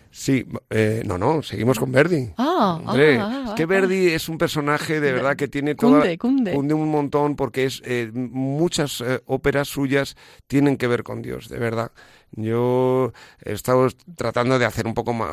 Sí, 0.10 0.46
eh, 0.72 1.04
no, 1.06 1.20
no, 1.20 1.44
seguimos 1.44 1.78
con 1.78 1.92
Verdi. 1.92 2.32
Ah, 2.60 2.80
Hombre, 2.86 3.18
ah, 3.20 3.46
es 3.48 3.52
que 3.54 3.64
ah, 3.64 3.68
Verdi 3.68 4.08
es 4.08 4.30
un 4.30 4.38
personaje 4.38 5.00
de 5.00 5.14
verdad 5.14 5.36
que 5.36 5.48
tiene 5.48 5.76
toda 5.76 6.02
Cunde, 6.18 6.18
cunde. 6.18 6.74
un 6.74 6.90
montón 6.90 7.36
porque 7.36 7.66
es 7.66 7.82
eh, 7.86 8.12
muchas 8.14 9.02
eh, 9.02 9.22
óperas 9.26 9.68
suyas 9.68 10.16
tienen 10.48 10.78
que 10.78 10.88
ver 10.88 11.04
con 11.04 11.22
Dios, 11.22 11.50
de 11.50 11.60
verdad. 11.60 11.92
Yo 12.34 13.12
he 13.44 13.52
estado 13.54 13.88
tratando 14.16 14.58
de 14.58 14.66
hacer 14.66 14.88
un 14.88 14.94
poco 14.94 15.14
más 15.14 15.32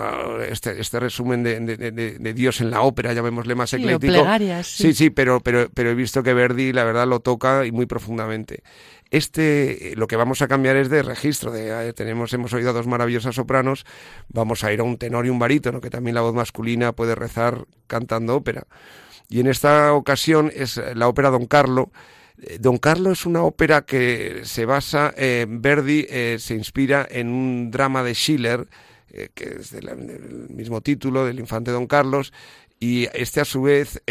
este, 0.49 0.81
este 0.81 0.99
resumen 0.99 1.43
de, 1.45 1.61
de, 1.61 1.77
de, 1.93 2.19
de 2.19 2.35
Dios 2.35 2.61
en 2.61 2.71
la 2.71 2.81
ópera, 2.83 3.13
llamémosle 3.13 3.55
más 3.55 3.71
Sí, 3.71 3.77
ecléctico. 3.77 4.13
plegarias, 4.15 4.67
sí. 4.67 4.83
sí, 4.89 4.95
sí, 4.95 5.11
pero, 5.11 5.41
pero, 5.41 5.69
pero 5.73 5.91
he 5.91 5.95
visto 5.95 6.23
que 6.23 6.35
Verdi, 6.35 6.73
la 6.73 6.85
verdad, 6.85 7.07
lo 7.07 7.21
toca 7.21 7.65
y 7.67 7.73
muy 7.73 7.87
profundamente. 7.87 8.63
Este, 9.11 9.95
lo 9.97 10.07
que 10.07 10.17
vamos 10.17 10.43
a 10.43 10.49
cambiar 10.49 10.77
es 10.77 10.91
de 10.91 11.03
registro. 11.03 11.51
De, 11.53 11.89
eh, 11.89 11.93
tenemos, 11.93 12.33
hemos 12.35 12.53
oído 12.53 12.71
a 12.71 12.73
dos 12.73 12.87
maravillosas 12.87 13.35
sopranos, 13.37 13.87
vamos 14.29 14.65
a 14.65 14.73
ir 14.73 14.81
a 14.81 14.83
un 14.83 14.99
tenor 14.99 15.25
y 15.25 15.31
un 15.31 15.39
barítono, 15.39 15.81
que 15.81 15.91
también 15.91 16.15
la 16.15 16.21
voz 16.23 16.35
masculina 16.35 16.93
puede 16.93 17.15
rezar 17.15 17.65
cantando 17.87 18.35
ópera. 18.37 18.65
Y 19.31 19.41
en 19.41 19.47
esta 19.47 19.93
ocasión 19.93 20.51
es 20.55 20.81
la 20.95 21.07
ópera 21.09 21.31
Don 21.31 21.47
Carlo. 21.47 21.91
Eh, 22.42 22.59
Don 22.61 22.79
Carlo 22.79 23.11
es 23.12 23.27
una 23.27 23.42
ópera 23.42 23.83
que 23.83 24.42
se 24.44 24.64
basa, 24.64 25.12
eh, 25.16 25.46
Verdi 25.48 26.07
eh, 26.09 26.37
se 26.38 26.55
inspira 26.55 27.07
en 27.11 27.29
un 27.29 27.70
drama 27.70 28.03
de 28.03 28.14
Schiller, 28.14 28.66
que 29.35 29.57
es 29.61 29.70
del 29.72 30.48
mismo 30.51 30.83
título, 30.83 31.24
del 31.24 31.40
infante 31.40 31.70
Don 31.70 31.87
Carlos, 31.87 32.33
y 32.79 33.09
este 33.14 33.40
a 33.40 33.46
su 33.46 33.62
vez 33.62 34.03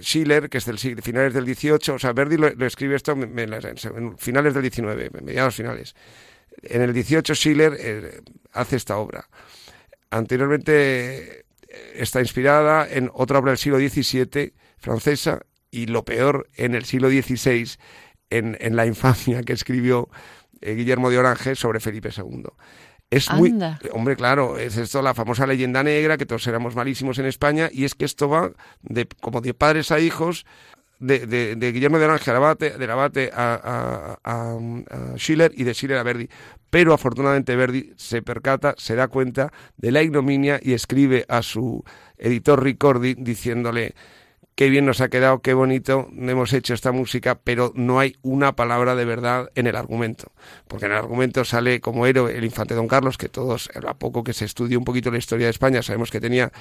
Schiller, 0.00 0.50
que 0.50 0.58
es 0.58 0.66
del 0.66 0.78
finales 0.78 1.32
del 1.32 1.46
18, 1.46 1.94
o 1.94 1.98
sea, 1.98 2.12
Verdi 2.12 2.36
lo, 2.36 2.48
escribe 2.66 2.94
esto 2.94 3.12
en, 3.12 3.36
en 3.38 3.52
en 3.54 4.18
finales 4.18 4.52
del 4.52 4.62
19, 4.62 5.10
en 5.14 5.24
mediados 5.24 5.56
finales. 5.56 5.96
En 6.62 6.82
el 6.82 6.92
18 6.92 7.34
Schiller 7.34 8.22
hace 8.52 8.76
esta 8.76 8.98
obra. 8.98 9.26
Anteriormente 10.10 11.46
está 11.94 12.20
inspirada 12.20 12.86
en 12.88 13.10
otra 13.14 13.38
obra 13.38 13.52
del 13.52 13.58
siglo 13.58 13.78
XVII 13.78 14.52
francesa 14.76 15.40
y 15.72 15.86
lo 15.86 16.04
peor 16.04 16.48
en 16.54 16.76
el 16.76 16.84
siglo 16.84 17.08
XVI 17.08 17.68
en, 18.30 18.56
en 18.60 18.76
la 18.76 18.86
infamia 18.86 19.42
que 19.42 19.54
escribió 19.54 20.08
eh, 20.60 20.74
Guillermo 20.74 21.10
de 21.10 21.18
Orange 21.18 21.56
sobre 21.56 21.80
Felipe 21.80 22.10
II. 22.16 22.44
Es 23.10 23.30
muy, 23.30 23.54
hombre, 23.92 24.16
claro, 24.16 24.56
es 24.56 24.78
esto 24.78 25.02
la 25.02 25.12
famosa 25.12 25.46
leyenda 25.46 25.82
negra 25.82 26.16
que 26.16 26.24
todos 26.24 26.46
éramos 26.46 26.74
malísimos 26.74 27.18
en 27.18 27.26
España 27.26 27.68
y 27.70 27.84
es 27.84 27.94
que 27.94 28.06
esto 28.06 28.26
va 28.26 28.52
de 28.80 29.06
como 29.20 29.42
de 29.42 29.52
padres 29.52 29.90
a 29.90 30.00
hijos 30.00 30.46
de, 30.98 31.26
de, 31.26 31.56
de 31.56 31.72
Guillermo 31.72 31.98
de 31.98 32.06
Orange 32.06 32.30
del 32.78 32.90
abate 32.90 33.30
a, 33.34 33.54
a, 33.54 34.18
a, 34.24 34.54
a 34.54 35.16
Schiller 35.18 35.52
y 35.54 35.64
de 35.64 35.74
Schiller 35.74 35.98
a 35.98 36.04
Verdi. 36.04 36.28
Pero 36.70 36.94
afortunadamente 36.94 37.54
Verdi 37.54 37.92
se 37.96 38.22
percata, 38.22 38.74
se 38.78 38.94
da 38.94 39.08
cuenta 39.08 39.52
de 39.76 39.90
la 39.90 40.02
ignominia 40.02 40.58
y 40.62 40.72
escribe 40.72 41.26
a 41.28 41.42
su 41.42 41.84
editor 42.16 42.62
Ricordi 42.62 43.14
diciéndole 43.14 43.94
qué 44.54 44.68
bien 44.68 44.84
nos 44.84 45.00
ha 45.00 45.08
quedado, 45.08 45.40
qué 45.40 45.54
bonito 45.54 46.08
hemos 46.12 46.52
hecho 46.52 46.74
esta 46.74 46.92
música, 46.92 47.40
pero 47.42 47.72
no 47.74 47.98
hay 47.98 48.16
una 48.22 48.54
palabra 48.54 48.94
de 48.94 49.04
verdad 49.04 49.50
en 49.54 49.66
el 49.66 49.76
argumento. 49.76 50.32
Porque 50.68 50.86
en 50.86 50.92
el 50.92 50.98
argumento 50.98 51.44
sale 51.44 51.80
como 51.80 52.06
héroe 52.06 52.36
el 52.36 52.44
infante 52.44 52.74
Don 52.74 52.88
Carlos, 52.88 53.18
que 53.18 53.28
todos, 53.28 53.70
a 53.86 53.94
poco 53.94 54.24
que 54.24 54.32
se 54.32 54.44
estudie 54.44 54.76
un 54.76 54.84
poquito 54.84 55.10
la 55.10 55.18
historia 55.18 55.46
de 55.46 55.50
España, 55.50 55.82
sabemos 55.82 56.10
que 56.10 56.20
tenía 56.20 56.52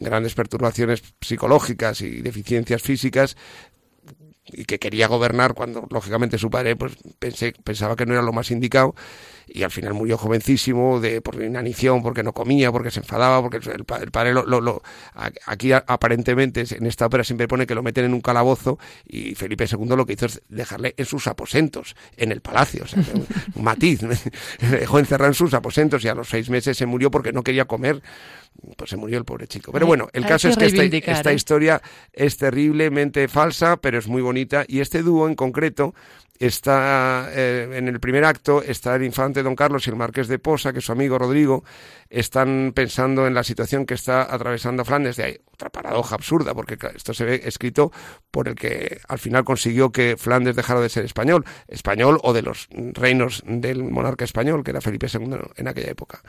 grandes 0.00 0.34
perturbaciones 0.34 1.02
psicológicas 1.20 2.00
y 2.00 2.22
deficiencias 2.22 2.82
físicas, 2.82 3.36
y 4.46 4.64
que 4.64 4.78
quería 4.78 5.06
gobernar 5.06 5.54
cuando 5.54 5.86
lógicamente 5.90 6.38
su 6.38 6.50
padre 6.50 6.74
pues 6.76 6.94
pensé, 7.18 7.54
pensaba 7.64 7.94
que 7.94 8.06
no 8.06 8.14
era 8.14 8.22
lo 8.22 8.32
más 8.32 8.50
indicado 8.50 8.94
y 9.46 9.62
al 9.62 9.70
final 9.70 9.94
murió 9.94 10.18
jovencísimo 10.18 11.00
de 11.00 11.20
por 11.20 11.40
inanición 11.42 12.02
porque 12.02 12.22
no 12.22 12.32
comía 12.32 12.72
porque 12.72 12.90
se 12.90 13.00
enfadaba 13.00 13.40
porque 13.40 13.58
el, 13.58 13.84
el 14.00 14.10
padre 14.10 14.32
lo, 14.32 14.44
lo, 14.44 14.82
aquí 15.46 15.72
aparentemente 15.72 16.64
en 16.70 16.86
esta 16.86 17.06
ópera 17.06 17.22
siempre 17.22 17.46
pone 17.46 17.66
que 17.66 17.74
lo 17.74 17.82
meten 17.82 18.06
en 18.06 18.14
un 18.14 18.20
calabozo 18.20 18.78
y 19.06 19.34
Felipe 19.34 19.66
II 19.70 19.96
lo 19.96 20.06
que 20.06 20.14
hizo 20.14 20.26
es 20.26 20.42
dejarle 20.48 20.94
en 20.96 21.04
sus 21.04 21.26
aposentos 21.26 21.94
en 22.16 22.32
el 22.32 22.40
palacio 22.40 22.84
o 22.84 22.86
sea, 22.86 23.02
un, 23.54 23.62
matiz 23.62 24.00
dejó 24.60 24.98
encerrado 24.98 25.30
en 25.30 25.34
sus 25.34 25.54
aposentos 25.54 26.04
y 26.04 26.08
a 26.08 26.14
los 26.14 26.28
seis 26.28 26.50
meses 26.50 26.76
se 26.76 26.86
murió 26.86 27.10
porque 27.10 27.32
no 27.32 27.42
quería 27.42 27.66
comer 27.66 28.02
pues 28.76 28.90
se 28.90 28.96
murió 28.96 29.18
el 29.18 29.24
pobre 29.24 29.46
chico. 29.46 29.72
Pero 29.72 29.86
bueno, 29.86 30.08
el 30.12 30.24
Hay 30.24 30.28
caso 30.28 30.48
que 30.48 30.66
es 30.66 30.72
que 30.72 30.84
esta, 30.84 31.12
esta 31.12 31.32
¿eh? 31.32 31.34
historia 31.34 31.82
es 32.12 32.36
terriblemente 32.36 33.28
falsa, 33.28 33.76
pero 33.76 33.98
es 33.98 34.08
muy 34.08 34.22
bonita. 34.22 34.64
Y 34.68 34.80
este 34.80 35.02
dúo 35.02 35.28
en 35.28 35.34
concreto 35.34 35.94
está 36.38 37.28
eh, 37.30 37.70
en 37.74 37.88
el 37.88 38.00
primer 38.00 38.24
acto, 38.24 38.62
está 38.62 38.96
el 38.96 39.04
infante 39.04 39.42
Don 39.42 39.54
Carlos 39.54 39.86
y 39.86 39.90
el 39.90 39.96
marqués 39.96 40.26
de 40.26 40.38
Posa, 40.38 40.72
que 40.72 40.80
es 40.80 40.84
su 40.84 40.92
amigo 40.92 41.18
Rodrigo, 41.18 41.62
están 42.10 42.72
pensando 42.74 43.26
en 43.26 43.34
la 43.34 43.44
situación 43.44 43.86
que 43.86 43.94
está 43.94 44.22
atravesando 44.22 44.84
Flandes. 44.84 45.16
De 45.16 45.24
ahí 45.24 45.38
otra 45.52 45.70
paradoja 45.70 46.16
absurda, 46.16 46.54
porque 46.54 46.76
esto 46.94 47.14
se 47.14 47.24
ve 47.24 47.42
escrito 47.44 47.92
por 48.30 48.48
el 48.48 48.56
que 48.56 49.00
al 49.08 49.18
final 49.18 49.44
consiguió 49.44 49.92
que 49.92 50.16
Flandes 50.16 50.56
dejara 50.56 50.80
de 50.80 50.88
ser 50.88 51.04
español, 51.04 51.44
español 51.68 52.18
o 52.22 52.32
de 52.32 52.42
los 52.42 52.68
reinos 52.72 53.42
del 53.46 53.84
monarca 53.84 54.24
español, 54.24 54.64
que 54.64 54.72
era 54.72 54.80
Felipe 54.80 55.06
II 55.12 55.36
en 55.56 55.68
aquella 55.68 55.90
época. 55.90 56.22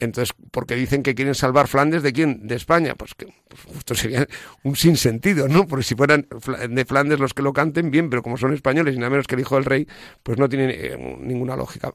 Entonces, 0.00 0.34
porque 0.50 0.74
dicen 0.74 1.02
que 1.02 1.14
quieren 1.14 1.34
salvar 1.34 1.68
Flandes 1.68 2.02
de 2.02 2.12
quién? 2.12 2.46
De 2.46 2.56
España. 2.56 2.94
Pues 2.94 3.14
que 3.14 3.26
pues 3.48 3.62
justo 3.64 3.94
sería 3.94 4.26
un 4.62 4.76
sinsentido, 4.76 5.48
¿no? 5.48 5.66
Porque 5.66 5.84
si 5.84 5.94
fueran 5.94 6.26
de 6.70 6.84
Flandes 6.84 7.20
los 7.20 7.34
que 7.34 7.42
lo 7.42 7.52
canten, 7.52 7.90
bien, 7.90 8.10
pero 8.10 8.22
como 8.22 8.36
son 8.36 8.52
españoles 8.52 8.94
y 8.94 8.98
nada 8.98 9.10
menos 9.10 9.26
que 9.26 9.34
el 9.34 9.40
hijo 9.42 9.56
del 9.56 9.64
rey, 9.64 9.86
pues 10.22 10.38
no 10.38 10.48
tiene 10.48 10.70
eh, 10.70 11.18
ninguna 11.20 11.56
lógica. 11.56 11.92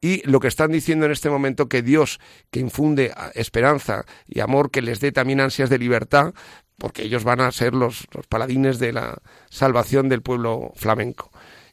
Y 0.00 0.26
lo 0.26 0.40
que 0.40 0.48
están 0.48 0.72
diciendo 0.72 1.04
en 1.06 1.12
este 1.12 1.28
momento 1.28 1.68
que 1.68 1.82
Dios, 1.82 2.20
que 2.50 2.60
infunde 2.60 3.12
esperanza 3.34 4.06
y 4.26 4.40
amor, 4.40 4.70
que 4.70 4.80
les 4.80 5.00
dé 5.00 5.12
también 5.12 5.40
ansias 5.40 5.68
de 5.68 5.78
libertad, 5.78 6.32
porque 6.78 7.02
ellos 7.02 7.24
van 7.24 7.42
a 7.42 7.52
ser 7.52 7.74
los, 7.74 8.06
los 8.12 8.26
paladines 8.26 8.78
de 8.78 8.92
la 8.94 9.18
salvación 9.50 10.08
del 10.08 10.22
pueblo 10.22 10.72
flamenco. 10.74 11.29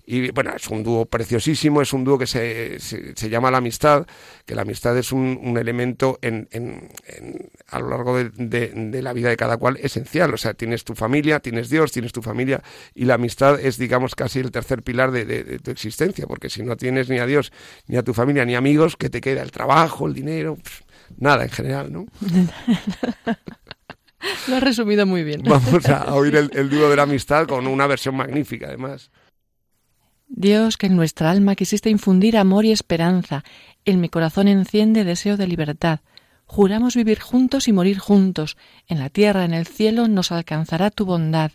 Y 0.09 0.31
bueno, 0.31 0.53
es 0.55 0.65
un 0.69 0.83
dúo 0.83 1.05
preciosísimo, 1.05 1.81
es 1.81 1.91
un 1.91 2.05
dúo 2.05 2.17
que 2.17 2.27
se, 2.27 2.79
se, 2.79 3.13
se 3.13 3.29
llama 3.29 3.51
la 3.51 3.57
amistad, 3.57 4.07
que 4.45 4.55
la 4.55 4.61
amistad 4.61 4.97
es 4.97 5.11
un, 5.11 5.37
un 5.43 5.57
elemento 5.57 6.17
en, 6.21 6.47
en, 6.51 6.89
en, 7.07 7.49
a 7.67 7.79
lo 7.81 7.89
largo 7.89 8.17
de, 8.17 8.29
de, 8.29 8.69
de, 8.69 9.01
la 9.01 9.11
vida 9.11 9.27
de 9.27 9.35
cada 9.35 9.57
cual 9.57 9.75
esencial. 9.81 10.33
O 10.33 10.37
sea, 10.37 10.53
tienes 10.53 10.85
tu 10.85 10.95
familia, 10.95 11.41
tienes 11.41 11.69
Dios, 11.69 11.91
tienes 11.91 12.13
tu 12.13 12.21
familia, 12.21 12.63
y 12.95 13.03
la 13.03 13.15
amistad 13.15 13.59
es, 13.59 13.77
digamos, 13.77 14.15
casi 14.15 14.39
el 14.39 14.49
tercer 14.49 14.81
pilar 14.81 15.11
de, 15.11 15.25
de 15.25 15.59
tu 15.59 15.71
existencia, 15.71 16.25
porque 16.25 16.49
si 16.49 16.63
no 16.63 16.77
tienes 16.77 17.09
ni 17.09 17.19
a 17.19 17.25
Dios, 17.25 17.51
ni 17.87 17.97
a 17.97 18.03
tu 18.03 18.13
familia, 18.13 18.45
ni 18.45 18.55
amigos, 18.55 18.95
¿qué 18.95 19.09
te 19.09 19.19
queda? 19.19 19.41
El 19.41 19.51
trabajo, 19.51 20.07
el 20.07 20.13
dinero, 20.13 20.57
nada 21.17 21.43
en 21.43 21.49
general, 21.49 21.91
¿no? 21.91 22.05
Lo 24.47 24.55
has 24.55 24.63
resumido 24.63 25.05
muy 25.05 25.25
bien. 25.25 25.43
Vamos 25.43 25.85
a 25.89 26.13
oír 26.15 26.33
el, 26.37 26.49
el 26.53 26.69
dúo 26.69 26.89
de 26.89 26.95
la 26.95 27.03
amistad 27.03 27.45
con 27.45 27.67
una 27.67 27.87
versión 27.87 28.15
magnífica, 28.15 28.67
además. 28.67 29.11
Dios, 30.37 30.77
que 30.77 30.85
en 30.85 30.95
nuestra 30.95 31.31
alma 31.31 31.55
quisiste 31.55 31.89
infundir 31.89 32.37
amor 32.37 32.63
y 32.63 32.71
esperanza, 32.71 33.43
en 33.85 33.99
mi 33.99 34.07
corazón 34.07 34.47
enciende 34.47 35.03
deseo 35.03 35.35
de 35.35 35.47
libertad. 35.47 36.01
Juramos 36.45 36.95
vivir 36.95 37.19
juntos 37.19 37.67
y 37.67 37.73
morir 37.73 37.97
juntos. 37.97 38.55
En 38.87 38.99
la 38.99 39.09
tierra, 39.09 39.45
en 39.45 39.55
el 39.55 39.65
cielo, 39.65 40.07
nos 40.07 40.31
alcanzará 40.31 40.91
tu 40.91 41.05
bondad. 41.05 41.53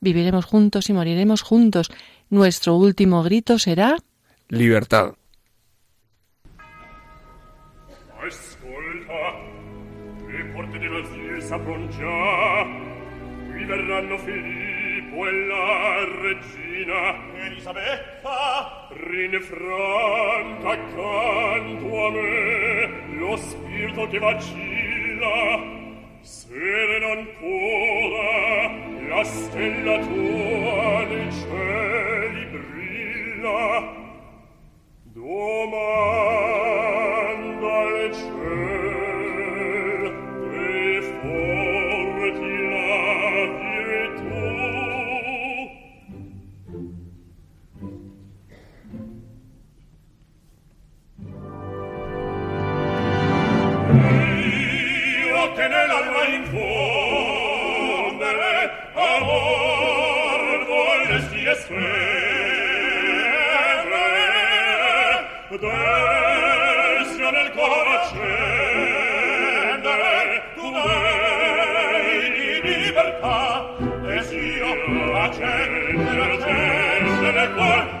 Viviremos 0.00 0.44
juntos 0.44 0.88
y 0.88 0.92
moriremos 0.92 1.42
juntos. 1.42 1.90
Nuestro 2.30 2.76
último 2.76 3.24
grito 3.24 3.58
será 3.58 3.96
libertad. 4.50 5.14
E 14.28 14.85
la 15.24 16.04
regina 16.22 17.16
Elisabetta! 17.46 18.86
rinfranca 18.90 20.70
accanto 20.70 22.06
a 22.06 22.10
me 22.10 23.16
lo 23.18 23.36
spirito 23.36 24.06
che 24.08 24.18
vacilla. 24.18 25.74
Serena 26.20 27.12
ancora 27.12 28.72
la 29.08 29.24
stella 29.24 29.98
tua 30.00 31.04
nei 31.04 31.32
cieli 31.32 32.44
brilla. 32.46 33.94
Domanda 35.12 36.06
al 37.78 38.12
ciel 38.12 38.95
work 77.56 77.95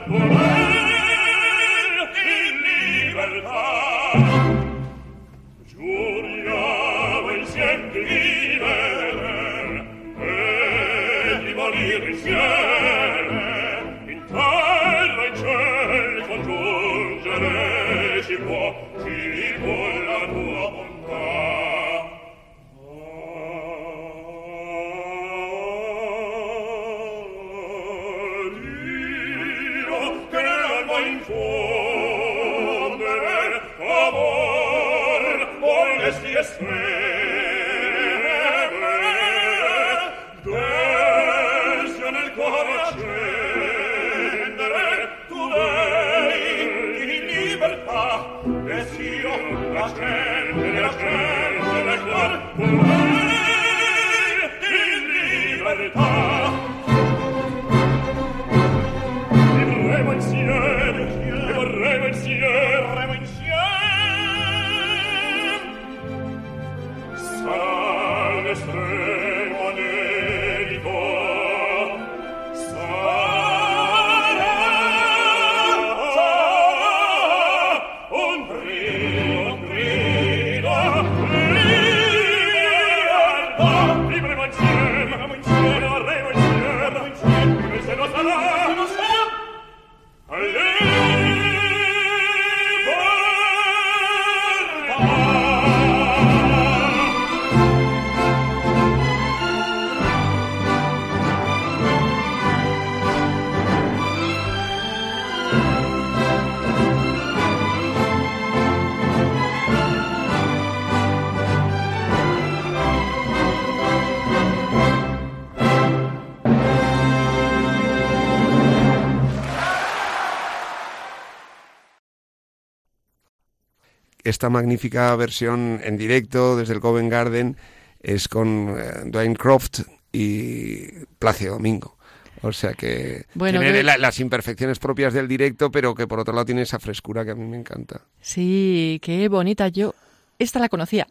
Esta 124.28 124.50
magnífica 124.50 125.14
versión 125.16 125.80
en 125.84 125.96
directo 125.96 126.56
desde 126.56 126.74
el 126.74 126.80
Covent 126.80 127.10
Garden 127.10 127.56
es 128.02 128.26
con 128.28 128.74
eh, 128.76 129.02
Dwayne 129.06 129.36
Croft 129.36 129.80
y 130.12 130.88
Plácido 131.18 131.54
Domingo. 131.54 131.96
O 132.42 132.52
sea 132.52 132.74
que 132.74 133.24
Bueno, 133.34 133.60
tiene 133.60 133.78
que- 133.78 133.82
la- 133.84 133.98
las 133.98 134.18
imperfecciones 134.20 134.78
propias 134.78 135.14
del 135.14 135.28
directo, 135.28 135.70
pero 135.70 135.94
que 135.94 136.06
por 136.06 136.18
otro 136.20 136.34
lado 136.34 136.44
tiene 136.44 136.62
esa 136.62 136.78
frescura 136.78 137.24
que 137.24 137.30
a 137.30 137.34
mí 137.34 137.46
me 137.46 137.56
encanta. 137.56 138.02
Sí, 138.20 138.98
qué 139.02 139.28
bonita. 139.28 139.68
Yo 139.68 139.94
esta 140.38 140.58
la 140.58 140.68
conocía. 140.68 141.06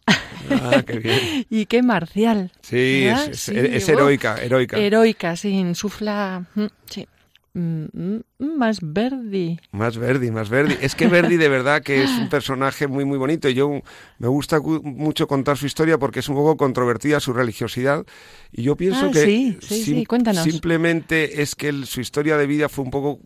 Ah, 0.52 0.84
qué 0.86 1.00
bien. 1.00 1.20
y 1.50 1.66
qué 1.66 1.82
marcial. 1.82 2.52
Sí, 2.62 3.06
es, 3.06 3.28
es- 3.30 3.40
Sí, 3.40 3.54
es 3.58 3.84
uf. 3.84 3.90
heroica, 3.90 4.36
heroica. 4.42 4.78
Heroica, 4.78 5.36
sí, 5.36 5.50
insufla. 5.50 6.46
mm, 6.54 6.66
Sí. 6.90 7.08
Mm, 7.58 7.86
mm, 7.94 8.58
más 8.58 8.80
Verdi. 8.82 9.58
Más 9.72 9.98
Verdi, 9.98 10.30
más 10.30 10.50
Verdi. 10.50 10.76
Es 10.82 10.94
que 10.94 11.08
Verdi 11.08 11.38
de 11.38 11.48
verdad 11.48 11.82
que 11.82 12.04
es 12.04 12.12
un 12.20 12.28
personaje 12.28 12.86
muy 12.88 13.06
muy 13.06 13.18
bonito. 13.18 13.48
y 13.48 13.54
Yo 13.54 13.82
me 14.20 14.28
gusta 14.28 14.60
mucho 14.60 15.26
contar 15.26 15.58
su 15.58 15.66
historia 15.66 15.98
porque 15.98 16.20
es 16.20 16.28
un 16.28 16.36
poco 16.36 16.58
controvertida 16.58 17.22
su 17.22 17.32
religiosidad. 17.32 18.06
Y 18.52 18.64
yo 18.64 18.76
pienso 18.76 19.06
Ah, 19.06 19.12
que 19.12 19.24
sí, 19.26 19.58
sí, 19.62 19.84
sí, 19.84 20.06
cuéntanos. 20.06 20.44
simplemente 20.44 21.42
es 21.42 21.56
que 21.56 21.70
el- 21.70 21.86
su 21.86 22.02
historia 22.02 22.36
de 22.38 22.46
vida 22.46 22.68
fue 22.68 22.84
un 22.84 22.92
poco 22.92 23.20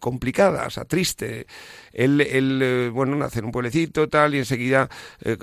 complicada, 0.00 0.66
o 0.66 0.70
sea, 0.70 0.84
triste. 0.84 1.46
Él, 1.92 2.20
él, 2.20 2.60
eh, 2.62 2.90
bueno, 2.92 3.16
nace 3.16 3.40
en 3.40 3.46
un 3.46 3.52
pueblecito 3.52 4.08
tal 4.08 4.34
y 4.34 4.38
enseguida 4.38 4.88
eh, 5.20 5.36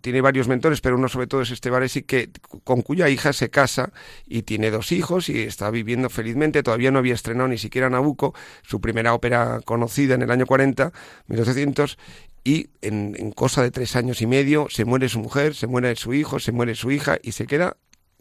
tiene 0.00 0.20
varios 0.20 0.48
mentores, 0.48 0.80
pero 0.80 0.96
uno 0.96 1.08
sobre 1.08 1.26
todo 1.26 1.42
es 1.42 1.50
este 1.50 1.70
Varesi 1.70 2.02
que 2.02 2.30
con 2.64 2.82
cuya 2.82 3.08
hija 3.08 3.32
se 3.32 3.50
casa 3.50 3.92
y 4.26 4.42
tiene 4.42 4.70
dos 4.70 4.92
hijos 4.92 5.28
y 5.28 5.40
está 5.40 5.70
viviendo 5.70 6.10
felizmente. 6.10 6.62
Todavía 6.62 6.90
no 6.90 6.98
había 6.98 7.14
estrenado 7.14 7.48
ni 7.48 7.58
siquiera 7.58 7.88
Nabucco, 7.88 8.34
su 8.62 8.80
primera 8.80 9.14
ópera 9.14 9.60
conocida 9.64 10.14
en 10.14 10.22
el 10.22 10.30
año 10.30 10.46
40, 10.46 10.92
1800, 11.28 11.98
y 12.44 12.68
en, 12.82 13.14
en 13.18 13.30
cosa 13.30 13.62
de 13.62 13.70
tres 13.70 13.96
años 13.96 14.20
y 14.20 14.26
medio 14.26 14.66
se 14.68 14.84
muere 14.84 15.08
su 15.08 15.20
mujer, 15.20 15.54
se 15.54 15.66
muere 15.66 15.94
su 15.96 16.12
hijo, 16.12 16.40
se 16.40 16.52
muere 16.52 16.74
su 16.74 16.90
hija 16.90 17.18
y 17.22 17.32
se 17.32 17.46
queda 17.46 17.76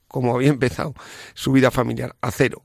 como 0.08 0.36
había 0.36 0.50
empezado 0.50 0.94
su 1.34 1.54
vida 1.54 1.72
familiar, 1.72 2.16
a 2.22 2.32
cero. 2.32 2.64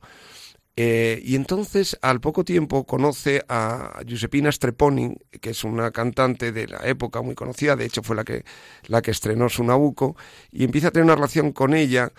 Eh, 0.79 1.23
y 1.25 1.37
entonces, 1.37 1.99
al 2.03 2.21
poco 2.21 2.45
tiempo, 2.45 2.85
conoce 2.85 3.43
a 3.49 3.99
Giuseppina 4.07 4.53
Streponi, 4.53 5.17
que 5.41 5.51
es 5.51 5.65
una 5.65 5.91
cantante 5.91 6.53
de 6.53 6.69
la 6.69 6.87
época 6.87 7.23
muy 7.23 7.35
conocida, 7.35 7.77
de 7.77 7.87
hecho 7.87 8.03
fue 8.03 8.15
la 8.15 8.25
que, 8.25 8.45
la 8.87 9.01
que 9.01 9.11
estrenó 9.11 9.49
su 9.49 9.65
Nabucco, 9.65 10.17
y 10.53 10.65
empieza 10.65 10.89
a 10.89 10.91
tener 10.91 11.05
una 11.05 11.15
relación 11.15 11.53
con 11.53 11.73
ella. 11.73 12.13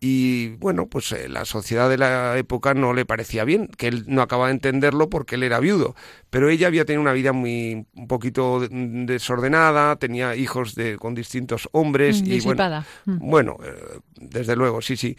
Y 0.00 0.50
bueno, 0.58 0.86
pues 0.86 1.10
eh, 1.10 1.28
la 1.28 1.44
sociedad 1.44 1.90
de 1.90 1.98
la 1.98 2.38
época 2.38 2.72
no 2.72 2.94
le 2.94 3.04
parecía 3.04 3.44
bien, 3.44 3.66
que 3.66 3.88
él 3.88 4.04
no 4.06 4.22
acaba 4.22 4.46
de 4.46 4.52
entenderlo 4.52 5.10
porque 5.10 5.34
él 5.34 5.42
era 5.42 5.58
viudo. 5.58 5.96
Pero 6.30 6.48
ella 6.48 6.68
había 6.68 6.84
tenido 6.84 7.02
una 7.02 7.12
vida 7.12 7.32
muy 7.32 7.84
un 7.94 8.06
poquito 8.06 8.60
desordenada, 8.70 9.96
tenía 9.96 10.36
hijos 10.36 10.74
de, 10.76 10.96
con 10.96 11.14
distintos 11.14 11.68
hombres. 11.72 12.22
Mm, 12.22 12.26
y 12.26 12.40
bueno, 12.40 12.56
Mm. 13.06 13.28
bueno, 13.28 13.56
eh, 13.64 13.98
desde 14.20 14.54
luego, 14.56 14.80
sí, 14.80 14.96
sí. 14.96 15.16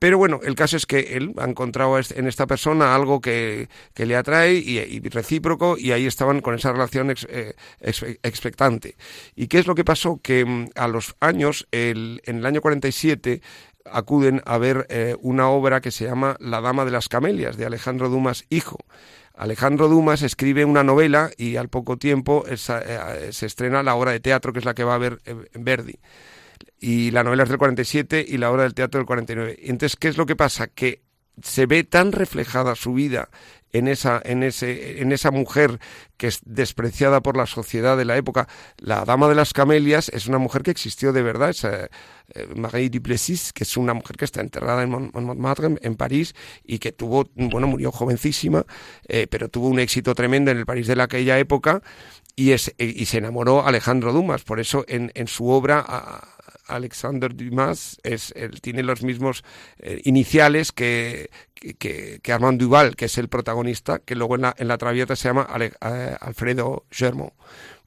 Pero 0.00 0.16
bueno, 0.16 0.40
el 0.42 0.54
caso 0.54 0.78
es 0.78 0.86
que 0.86 1.16
él 1.18 1.34
ha 1.36 1.44
encontrado 1.44 1.96
en 1.98 2.26
esta 2.26 2.46
persona 2.46 2.94
algo 2.94 3.20
que, 3.20 3.68
que 3.94 4.06
le 4.06 4.16
atrae 4.16 4.54
y, 4.54 4.98
recíproco 5.10 5.76
y 5.78 5.92
ahí 5.92 6.06
estaban 6.06 6.40
con 6.40 6.54
esa 6.54 6.72
relación 6.72 7.14
eh, 7.28 7.52
ex- 7.80 8.02
expectante. 8.22 8.96
¿Y 9.36 9.46
qué 9.46 9.58
es 9.58 9.66
lo 9.66 9.74
que 9.74 9.84
pasó? 9.84 10.18
Que 10.22 10.46
mm, 10.46 10.70
a 10.74 10.88
los 10.88 11.14
años, 11.20 11.68
en 11.70 12.18
el 12.24 12.46
año 12.46 12.62
47, 12.62 13.42
acuden 13.84 14.42
a 14.46 14.56
ver 14.56 14.86
eh, 14.88 15.16
una 15.20 15.50
obra 15.50 15.82
que 15.82 15.90
se 15.90 16.06
llama 16.06 16.36
La 16.40 16.62
Dama 16.62 16.86
de 16.86 16.92
las 16.92 17.08
Camelias, 17.10 17.58
de 17.58 17.66
Alejandro 17.66 18.08
Dumas 18.08 18.46
Hijo. 18.48 18.78
Alejandro 19.34 19.88
Dumas 19.88 20.22
escribe 20.22 20.64
una 20.64 20.82
novela 20.82 21.30
y 21.36 21.56
al 21.56 21.68
poco 21.68 21.98
tiempo 21.98 22.44
eh, 22.48 22.56
se 22.56 23.46
estrena 23.46 23.82
la 23.82 23.94
obra 23.94 24.12
de 24.12 24.20
teatro 24.20 24.52
que 24.52 24.58
es 24.60 24.64
la 24.64 24.74
que 24.74 24.84
va 24.84 24.94
a 24.94 24.98
ver 24.98 25.18
eh, 25.24 25.34
Verdi 25.54 25.98
y 26.78 27.10
la 27.10 27.24
novela 27.24 27.42
es 27.44 27.48
del 27.48 27.58
47 27.58 28.24
y 28.26 28.36
la 28.38 28.50
obra 28.50 28.62
del 28.64 28.74
teatro 28.74 28.98
del 28.98 29.06
49. 29.06 29.58
Y 29.62 29.70
Entonces, 29.70 29.96
¿qué 29.96 30.08
es 30.08 30.16
lo 30.16 30.26
que 30.26 30.36
pasa? 30.36 30.68
Que 30.68 31.02
se 31.42 31.66
ve 31.66 31.84
tan 31.84 32.12
reflejada 32.12 32.74
su 32.74 32.92
vida 32.92 33.30
en 33.72 33.86
esa, 33.88 34.20
en 34.24 34.42
ese, 34.42 35.00
en 35.00 35.12
esa 35.12 35.30
mujer 35.30 35.78
que 36.16 36.26
es 36.26 36.40
despreciada 36.44 37.20
por 37.22 37.36
la 37.36 37.46
sociedad 37.46 37.96
de 37.96 38.04
la 38.04 38.16
época. 38.16 38.48
La 38.78 39.04
dama 39.04 39.28
de 39.28 39.36
las 39.36 39.52
camelias 39.52 40.08
es 40.10 40.26
una 40.26 40.38
mujer 40.38 40.62
que 40.62 40.70
existió 40.72 41.12
de 41.12 41.22
verdad, 41.22 41.50
es 41.50 41.64
eh, 41.64 41.88
eh, 42.34 42.48
Marie 42.56 42.90
Duplessis, 42.90 43.52
que 43.52 43.64
es 43.64 43.76
una 43.76 43.94
mujer 43.94 44.16
que 44.16 44.24
está 44.24 44.40
enterrada 44.40 44.82
en 44.82 44.90
Mont- 44.90 45.16
en 45.16 45.24
Montmartre, 45.24 45.68
en, 45.80 45.94
París, 45.96 46.34
y 46.64 46.78
que 46.78 46.92
tuvo, 46.92 47.30
bueno, 47.36 47.68
murió 47.68 47.92
jovencísima, 47.92 48.66
eh, 49.08 49.26
pero 49.30 49.48
tuvo 49.48 49.68
un 49.68 49.78
éxito 49.78 50.14
tremendo 50.14 50.50
en 50.50 50.58
el 50.58 50.66
París 50.66 50.88
de 50.88 50.96
la 50.96 51.04
aquella 51.04 51.38
época, 51.38 51.80
y, 52.36 52.52
es, 52.52 52.74
y 52.78 53.04
se 53.06 53.18
enamoró 53.18 53.66
Alejandro 53.66 54.12
Dumas. 54.12 54.42
Por 54.44 54.60
eso 54.60 54.84
en, 54.88 55.12
en 55.14 55.28
su 55.28 55.48
obra 55.48 55.84
a- 55.86 56.26
Alexander 56.70 57.34
Dumas 57.34 57.98
es, 58.02 58.32
tiene 58.62 58.82
los 58.82 59.02
mismos 59.02 59.44
eh, 59.78 60.00
iniciales 60.04 60.72
que, 60.72 61.30
que, 61.54 62.20
Armand 62.32 62.60
Duval, 62.60 62.96
que 62.96 63.06
es 63.06 63.18
el 63.18 63.28
protagonista, 63.28 63.98
que 63.98 64.14
luego 64.14 64.34
en 64.36 64.42
la, 64.42 64.54
en 64.56 64.68
la 64.68 64.78
Traviata 64.78 65.16
se 65.16 65.28
llama 65.28 65.42
Ale- 65.42 65.72
eh, 65.80 66.16
Alfredo 66.20 66.84
Germont. 66.90 67.32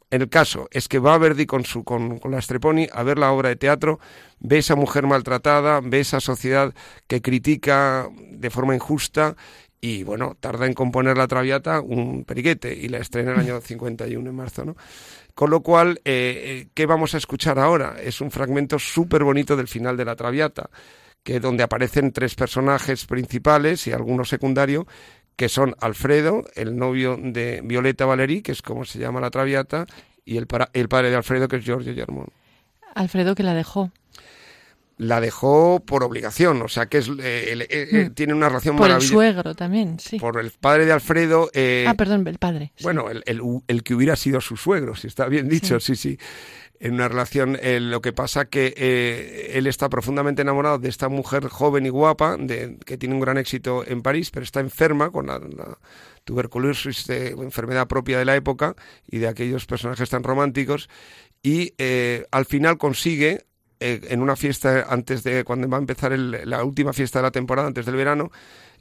El 0.10 0.30
caso 0.30 0.67
es 0.72 0.88
que 0.88 1.00
va 1.00 1.17
Verdi 1.17 1.48
con, 1.48 1.65
su, 1.65 1.84
con, 1.84 2.19
con 2.19 2.32
la 2.32 2.41
Streponi 2.41 2.88
a 2.93 3.02
ver 3.02 3.17
la 3.17 3.32
obra 3.32 3.50
de 3.50 3.56
teatro, 3.56 4.00
ve 4.39 4.60
esa 4.60 4.76
mujer 4.76 5.08
maltratada, 5.08 5.82
ve 5.84 6.02
esa 6.02 6.19
sociedad 6.19 6.72
que 7.08 7.22
critica 7.24 8.08
de 8.30 8.50
forma 8.52 8.76
injusta 8.76 9.36
y 9.82 10.04
bueno, 10.04 10.38
tarda 10.39 10.67
en 10.67 10.74
componer 10.76 11.17
la 11.17 11.28
Traviata 11.28 11.82
un 11.82 12.26
periquete 12.26 12.74
y 12.76 12.89
la 12.89 13.00
estrena 13.00 13.32
en 13.32 13.39
el 13.39 13.46
año 13.48 13.60
51 13.60 14.30
en 14.30 14.36
marzo, 14.36 14.63
¿no? 14.63 14.76
Con 15.36 15.50
lo 15.50 15.62
cual, 15.62 16.00
eh, 16.06 16.63
eh, 16.65 16.67
¿qué 16.74 16.86
vamos 16.86 17.15
a 17.15 17.17
escuchar 17.17 17.58
ahora? 17.60 17.96
Es 18.02 18.22
un 18.22 18.30
fragmento 18.30 18.78
súper 18.78 19.24
bonito 19.24 19.56
del 19.58 19.67
final 19.67 19.98
de 19.98 20.06
la 20.06 20.15
Traviata, 20.15 20.69
que 21.24 21.39
donde 21.39 21.63
aparecen 21.63 22.12
tres 22.12 22.36
personajes 22.36 23.06
principales 23.06 23.88
y 23.88 23.91
alguno 23.93 24.26
secundario, 24.26 24.86
que 25.36 25.50
son 25.50 25.76
Alfredo, 25.80 26.43
el 26.54 26.78
novio 26.78 27.17
de 27.19 27.62
Violeta 27.63 28.06
Valerí, 28.06 28.41
que 28.43 28.52
es 28.52 28.62
como 28.62 28.86
se 28.86 29.00
llama 29.00 29.19
la 29.22 29.32
Traviata, 29.32 29.88
y 30.24 30.38
el, 30.38 30.46
para- 30.46 30.69
el 30.74 30.88
padre 30.88 31.10
de 31.10 31.15
Alfredo, 31.15 31.48
que 31.48 31.56
es 31.56 31.65
Giorgio 31.65 31.96
Germont. 31.96 32.30
Alfredo 32.93 33.34
que 33.34 33.41
la 33.43 33.56
dejó. 33.56 33.91
La 34.97 35.19
dejó 35.19 35.82
por 35.86 36.03
obligación, 36.03 36.62
o 36.62 36.67
sea 36.67 36.86
que 36.86 36.99
es, 36.99 37.10
eh, 37.19 37.47
el- 37.51 37.62
eh, 37.63 37.67
eh, 37.71 38.08
Mm. 38.10 38.13
tiene 38.13 38.34
una 38.34 38.47
relación 38.47 38.75
Por 38.75 38.86
el 38.88 38.91
maravillosa. 38.93 39.13
suegro 39.13 39.56
también, 39.56 39.99
sí. 39.99 40.19
Por 40.19 40.39
el 40.39 40.51
padre 40.51 40.86
de 40.86 40.91
Alfredo. 40.91 41.49
eh, 41.53 41.86
ah, 41.88 41.95
perdón, 41.95 42.27
el 42.27 42.38
padre. 42.38 42.71
sí. 42.75 42.84
Bueno, 42.84 43.10
el, 43.10 43.23
el- 43.25 43.41
el 43.67 43.84
que 43.84 43.95
hubiera 43.95 44.15
sido 44.15 44.39
su 44.39 44.56
suegro, 44.56 44.95
si 44.95 45.08
está 45.08 45.25
bien 45.27 45.49
dicho, 45.49 45.79
sí, 45.79 45.95
sí. 45.95 46.17
En 46.79 46.95
una 46.95 47.08
relación, 47.08 47.58
lo 47.63 48.01
que 48.01 48.12
pasa 48.12 48.45
que 48.45 49.51
él 49.53 49.67
está 49.67 49.88
profundamente 49.89 50.41
enamorado 50.41 50.79
de 50.79 50.89
esta 50.89 51.08
mujer 51.08 51.47
joven 51.47 51.86
y 51.86 51.89
guapa, 51.89 52.36
de, 52.38 52.77
que 52.86 52.97
tiene 52.97 53.15
un 53.15 53.21
gran 53.21 53.38
éxito 53.38 53.86
en 53.88 54.01
París, 54.01 54.32
pero 54.32 54.43
está 54.43 54.60
enferma 54.60 55.10
con 55.10 55.27
la, 55.27 55.39
la 55.39 55.77
tuberculosis, 56.25 57.08
de, 57.08 57.29
enfermedad 57.29 57.88
propia 57.88 58.19
de 58.19 58.25
la 58.25 58.36
época 58.36 58.75
y 59.08 59.19
de 59.19 59.27
aquellos 59.27 59.65
personajes 59.65 60.10
tan 60.10 60.23
románticos, 60.23 60.89
y 61.41 61.73
al 62.32 62.45
final 62.45 62.77
consigue 62.77 63.45
eh, 63.84 64.00
en 64.10 64.22
una 64.22 64.36
fiesta 64.36 64.86
antes 64.89 65.24
de 65.24 65.43
cuando 65.43 65.67
va 65.67 65.78
a 65.78 65.82
empezar 65.82 66.13
el- 66.13 66.39
la 66.46 66.63
última 66.63 66.93
fiesta 66.93 67.19
de 67.19 67.24
la 67.24 67.32
temporada 67.32 67.67
antes 67.67 67.86
del 67.86 67.96
verano 67.96 68.32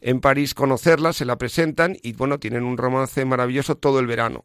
en 0.00 0.20
París 0.20 0.54
conocerla, 0.54 1.12
se 1.12 1.24
la 1.24 1.36
presentan 1.36 1.96
y 2.02 2.12
bueno, 2.14 2.38
tienen 2.38 2.64
un 2.64 2.76
romance 2.76 3.24
maravilloso 3.24 3.76
todo 3.76 4.00
el 4.00 4.06
verano. 4.06 4.44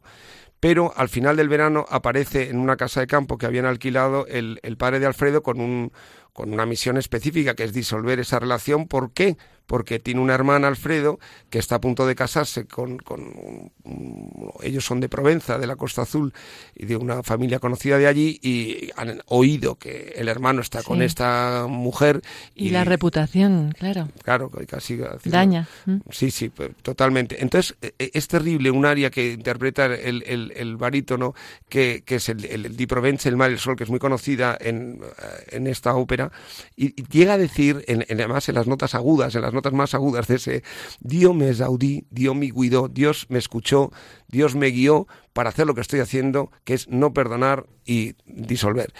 Pero 0.60 0.92
al 0.96 1.08
final 1.08 1.36
del 1.36 1.48
verano 1.48 1.84
aparece 1.88 2.50
en 2.50 2.58
una 2.58 2.76
casa 2.76 3.00
de 3.00 3.06
campo 3.06 3.38
que 3.38 3.46
habían 3.46 3.64
alquilado 3.64 4.26
el, 4.26 4.58
el 4.62 4.76
padre 4.76 4.98
de 4.98 5.06
Alfredo 5.06 5.42
con, 5.42 5.60
un, 5.60 5.92
con 6.38 6.52
una 6.52 6.66
misión 6.66 6.96
específica 6.98 7.56
que 7.56 7.64
es 7.64 7.72
disolver 7.72 8.20
esa 8.20 8.38
relación. 8.38 8.86
¿Por 8.86 9.10
qué? 9.10 9.36
Porque 9.66 9.98
tiene 9.98 10.20
una 10.20 10.34
hermana, 10.34 10.68
Alfredo, 10.68 11.18
que 11.50 11.58
está 11.58 11.74
a 11.74 11.80
punto 11.80 12.06
de 12.06 12.14
casarse 12.14 12.66
con... 12.66 13.02
ellos 14.62 14.84
son 14.84 15.00
de 15.00 15.08
Provenza, 15.08 15.58
de 15.58 15.66
la 15.66 15.74
Costa 15.76 16.02
Azul, 16.02 16.32
y 16.74 16.86
de 16.86 16.96
una 16.96 17.22
familia 17.22 17.58
conocida 17.58 17.98
de 17.98 18.06
allí, 18.06 18.38
y 18.40 18.88
han 18.96 19.20
oído 19.26 19.74
que 19.74 20.14
el 20.16 20.28
hermano 20.28 20.62
está 20.62 20.82
con 20.84 21.02
esta 21.02 21.66
mujer. 21.68 22.22
Y 22.54 22.70
la 22.70 22.84
reputación, 22.84 23.74
claro. 23.76 24.08
Claro, 24.22 24.50
casi... 24.68 25.00
Daña. 25.24 25.68
¿m? 25.86 26.00
Sí, 26.08 26.30
sí, 26.30 26.48
pues, 26.50 26.70
totalmente. 26.82 27.42
Entonces, 27.42 27.76
eh, 27.82 27.92
eh, 27.98 28.10
es 28.14 28.28
terrible 28.28 28.70
un 28.70 28.86
aria 28.86 29.10
que 29.10 29.32
interpreta 29.32 29.86
el, 29.86 30.22
el, 30.24 30.52
el 30.56 30.76
barítono, 30.76 31.34
que, 31.68 32.04
que 32.06 32.14
es 32.14 32.28
el, 32.30 32.44
el, 32.46 32.76
Di 32.76 32.86
Provence, 32.86 33.28
el 33.28 33.36
Mar 33.36 33.50
y 33.50 33.54
el 33.54 33.58
Sol, 33.58 33.76
que 33.76 33.84
es 33.84 33.90
muy 33.90 33.98
conocida 33.98 34.56
en, 34.58 35.00
eh, 35.02 35.56
en 35.56 35.66
esta 35.66 35.94
ópera, 35.94 36.27
y, 36.76 36.94
llega 37.04 37.34
a 37.34 37.38
decir, 37.38 37.84
en, 37.88 38.04
además 38.10 38.48
en 38.48 38.54
las 38.54 38.66
notas 38.66 38.94
agudas, 38.94 39.34
en 39.34 39.42
las 39.42 39.52
notas 39.52 39.72
más 39.72 39.94
agudas 39.94 40.26
de 40.28 40.36
ese, 40.36 40.62
Dios 41.00 41.34
me 41.34 41.52
saudí, 41.54 42.06
Dios 42.10 42.34
me 42.34 42.50
cuidó, 42.50 42.88
Dios 42.88 43.26
me 43.28 43.38
escuchó, 43.38 43.92
Dios 44.28 44.54
me 44.54 44.68
guió 44.68 45.06
para 45.32 45.50
hacer 45.50 45.66
lo 45.66 45.74
que 45.74 45.80
estoy 45.80 46.00
haciendo, 46.00 46.50
que 46.64 46.74
es 46.74 46.88
no 46.88 47.12
perdonar 47.12 47.66
y 47.84 48.14
disolver 48.26 48.92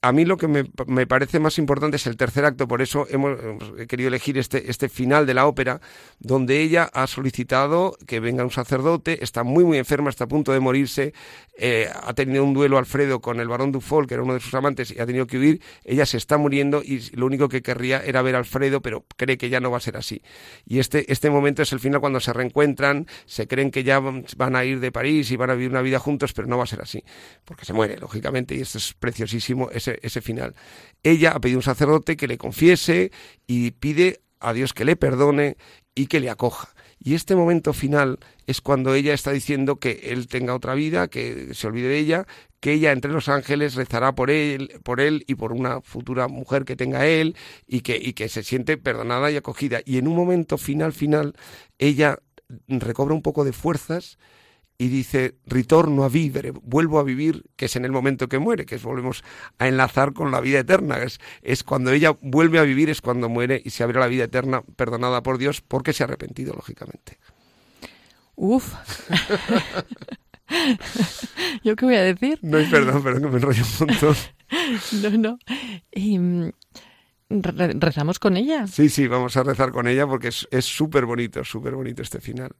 a 0.00 0.12
mí 0.12 0.24
lo 0.24 0.36
que 0.36 0.46
me, 0.46 0.64
me, 0.86 1.06
parece 1.06 1.40
más 1.40 1.58
importante 1.58 1.96
es 1.96 2.06
el 2.06 2.16
tercer 2.16 2.44
acto, 2.44 2.68
por 2.68 2.82
eso 2.82 3.06
hemos, 3.10 3.38
hemos 3.42 3.86
querido 3.88 4.08
elegir 4.08 4.38
este, 4.38 4.70
este 4.70 4.88
final 4.88 5.26
de 5.26 5.34
la 5.34 5.46
ópera, 5.46 5.80
donde 6.20 6.60
ella 6.60 6.88
ha 6.92 7.06
solicitado 7.08 7.96
que 8.06 8.20
venga 8.20 8.44
un 8.44 8.50
sacerdote, 8.52 9.24
está 9.24 9.42
muy 9.42 9.64
muy 9.64 9.78
enferma, 9.78 10.10
está 10.10 10.24
a 10.24 10.28
punto 10.28 10.52
de 10.52 10.60
morirse, 10.60 11.14
eh, 11.58 11.90
ha 11.92 12.14
tenido 12.14 12.44
un 12.44 12.54
duelo 12.54 12.78
Alfredo 12.78 13.20
con 13.20 13.40
el 13.40 13.48
barón 13.48 13.72
Dufol, 13.72 14.06
que 14.06 14.14
era 14.14 14.22
uno 14.22 14.34
de 14.34 14.40
sus 14.40 14.54
amantes, 14.54 14.92
y 14.92 15.00
ha 15.00 15.06
tenido 15.06 15.26
que 15.26 15.38
huir, 15.38 15.60
ella 15.84 16.06
se 16.06 16.16
está 16.16 16.38
muriendo 16.38 16.82
y 16.84 17.00
lo 17.16 17.26
único 17.26 17.48
que 17.48 17.62
querría 17.62 18.00
era 18.04 18.22
ver 18.22 18.36
a 18.36 18.38
Alfredo, 18.38 18.80
pero 18.80 19.04
cree 19.16 19.36
que 19.36 19.48
ya 19.48 19.58
no 19.58 19.70
va 19.72 19.78
a 19.78 19.80
ser 19.80 19.96
así. 19.96 20.22
Y 20.64 20.78
este, 20.78 21.10
este 21.12 21.28
momento 21.28 21.62
es 21.62 21.72
el 21.72 21.80
final 21.80 22.00
cuando 22.00 22.20
se 22.20 22.32
reencuentran, 22.32 23.08
se 23.26 23.48
creen 23.48 23.72
que 23.72 23.82
ya 23.82 23.98
van 23.98 24.54
a 24.54 24.64
ir 24.64 24.78
de 24.78 24.92
París 24.92 25.32
y 25.32 25.36
van 25.36 25.50
a 25.50 25.54
vivir 25.54 25.70
una 25.70 25.82
vida 25.82 25.98
juntos, 25.98 26.32
pero 26.32 26.46
no 26.46 26.56
va 26.56 26.62
a 26.62 26.68
ser 26.68 26.80
así, 26.80 27.02
porque 27.44 27.64
se 27.64 27.72
muere, 27.72 27.98
lógicamente, 27.98 28.54
y 28.54 28.60
esto 28.60 28.78
es 28.78 28.94
preciosísimo, 28.94 29.70
ese, 30.02 30.20
final. 30.20 30.54
Ella 31.02 31.32
ha 31.32 31.40
pedido 31.40 31.58
a 31.58 31.60
un 31.60 31.62
sacerdote 31.62 32.16
que 32.16 32.28
le 32.28 32.38
confiese 32.38 33.12
y 33.46 33.72
pide 33.72 34.20
a 34.40 34.52
Dios 34.52 34.72
que 34.72 34.84
le 34.84 34.96
perdone 34.96 35.56
y 35.94 36.06
que 36.06 36.20
le 36.20 36.30
acoja. 36.30 36.74
Y 37.00 37.14
este 37.14 37.36
momento 37.36 37.72
final 37.72 38.18
es 38.46 38.60
cuando 38.60 38.94
ella 38.94 39.14
está 39.14 39.30
diciendo 39.30 39.76
que 39.76 40.00
él 40.04 40.26
tenga 40.26 40.54
otra 40.54 40.74
vida, 40.74 41.08
que 41.08 41.54
se 41.54 41.66
olvide 41.68 41.88
de 41.88 41.98
ella, 41.98 42.26
que 42.60 42.72
ella 42.72 42.92
entre 42.92 43.12
los 43.12 43.28
ángeles 43.28 43.76
rezará 43.76 44.14
por 44.14 44.30
él, 44.30 44.80
por 44.82 45.00
él 45.00 45.24
y 45.28 45.36
por 45.36 45.52
una 45.52 45.80
futura 45.80 46.26
mujer 46.26 46.64
que 46.64 46.76
tenga 46.76 47.06
él 47.06 47.36
y 47.66 47.82
que, 47.82 47.96
y 47.96 48.14
que 48.14 48.28
se 48.28 48.42
siente 48.42 48.76
perdonada 48.76 49.30
y 49.30 49.36
acogida. 49.36 49.80
Y 49.84 49.98
en 49.98 50.08
un 50.08 50.16
momento 50.16 50.58
final, 50.58 50.92
final, 50.92 51.34
ella 51.78 52.18
recobra 52.66 53.14
un 53.14 53.22
poco 53.22 53.44
de 53.44 53.52
fuerzas 53.52 54.18
y 54.80 54.86
dice, 54.88 55.34
ritorno 55.44 56.04
a 56.04 56.08
vivere, 56.08 56.52
vuelvo 56.52 57.00
a 57.00 57.02
vivir, 57.02 57.42
que 57.56 57.64
es 57.64 57.74
en 57.74 57.84
el 57.84 57.90
momento 57.90 58.28
que 58.28 58.38
muere, 58.38 58.64
que 58.64 58.76
es 58.76 58.82
volvemos 58.84 59.24
a 59.58 59.66
enlazar 59.66 60.12
con 60.12 60.30
la 60.30 60.40
vida 60.40 60.60
eterna. 60.60 60.98
Es, 60.98 61.18
es 61.42 61.64
cuando 61.64 61.90
ella 61.90 62.16
vuelve 62.22 62.60
a 62.60 62.62
vivir, 62.62 62.88
es 62.88 63.00
cuando 63.00 63.28
muere 63.28 63.60
y 63.64 63.70
se 63.70 63.82
abre 63.82 63.98
la 63.98 64.06
vida 64.06 64.24
eterna 64.24 64.62
perdonada 64.76 65.22
por 65.22 65.36
Dios 65.38 65.62
porque 65.62 65.92
se 65.92 66.04
ha 66.04 66.06
arrepentido, 66.06 66.54
lógicamente. 66.54 67.18
Uf. 68.36 68.72
¿Yo 71.64 71.76
qué 71.76 71.84
voy 71.84 71.96
a 71.96 72.02
decir? 72.02 72.38
No, 72.42 72.58
perdón, 72.70 73.02
perdón, 73.02 73.22
que 73.22 73.28
me 73.28 73.36
enrollo 73.36 73.62
un 73.80 73.86
montón. 73.88 74.16
no, 75.02 75.10
no. 75.18 75.38
Y, 75.92 76.18
re- 77.28 77.74
rezamos 77.74 78.18
con 78.18 78.36
ella. 78.36 78.66
Sí, 78.66 78.88
sí, 78.88 79.08
vamos 79.08 79.36
a 79.36 79.42
rezar 79.42 79.72
con 79.72 79.88
ella 79.88 80.06
porque 80.06 80.28
es 80.28 80.46
es 80.50 80.64
súper 80.64 81.04
bonito, 81.04 81.44
súper 81.44 81.74
bonito 81.74 82.02
este 82.02 82.20
final. 82.20 82.52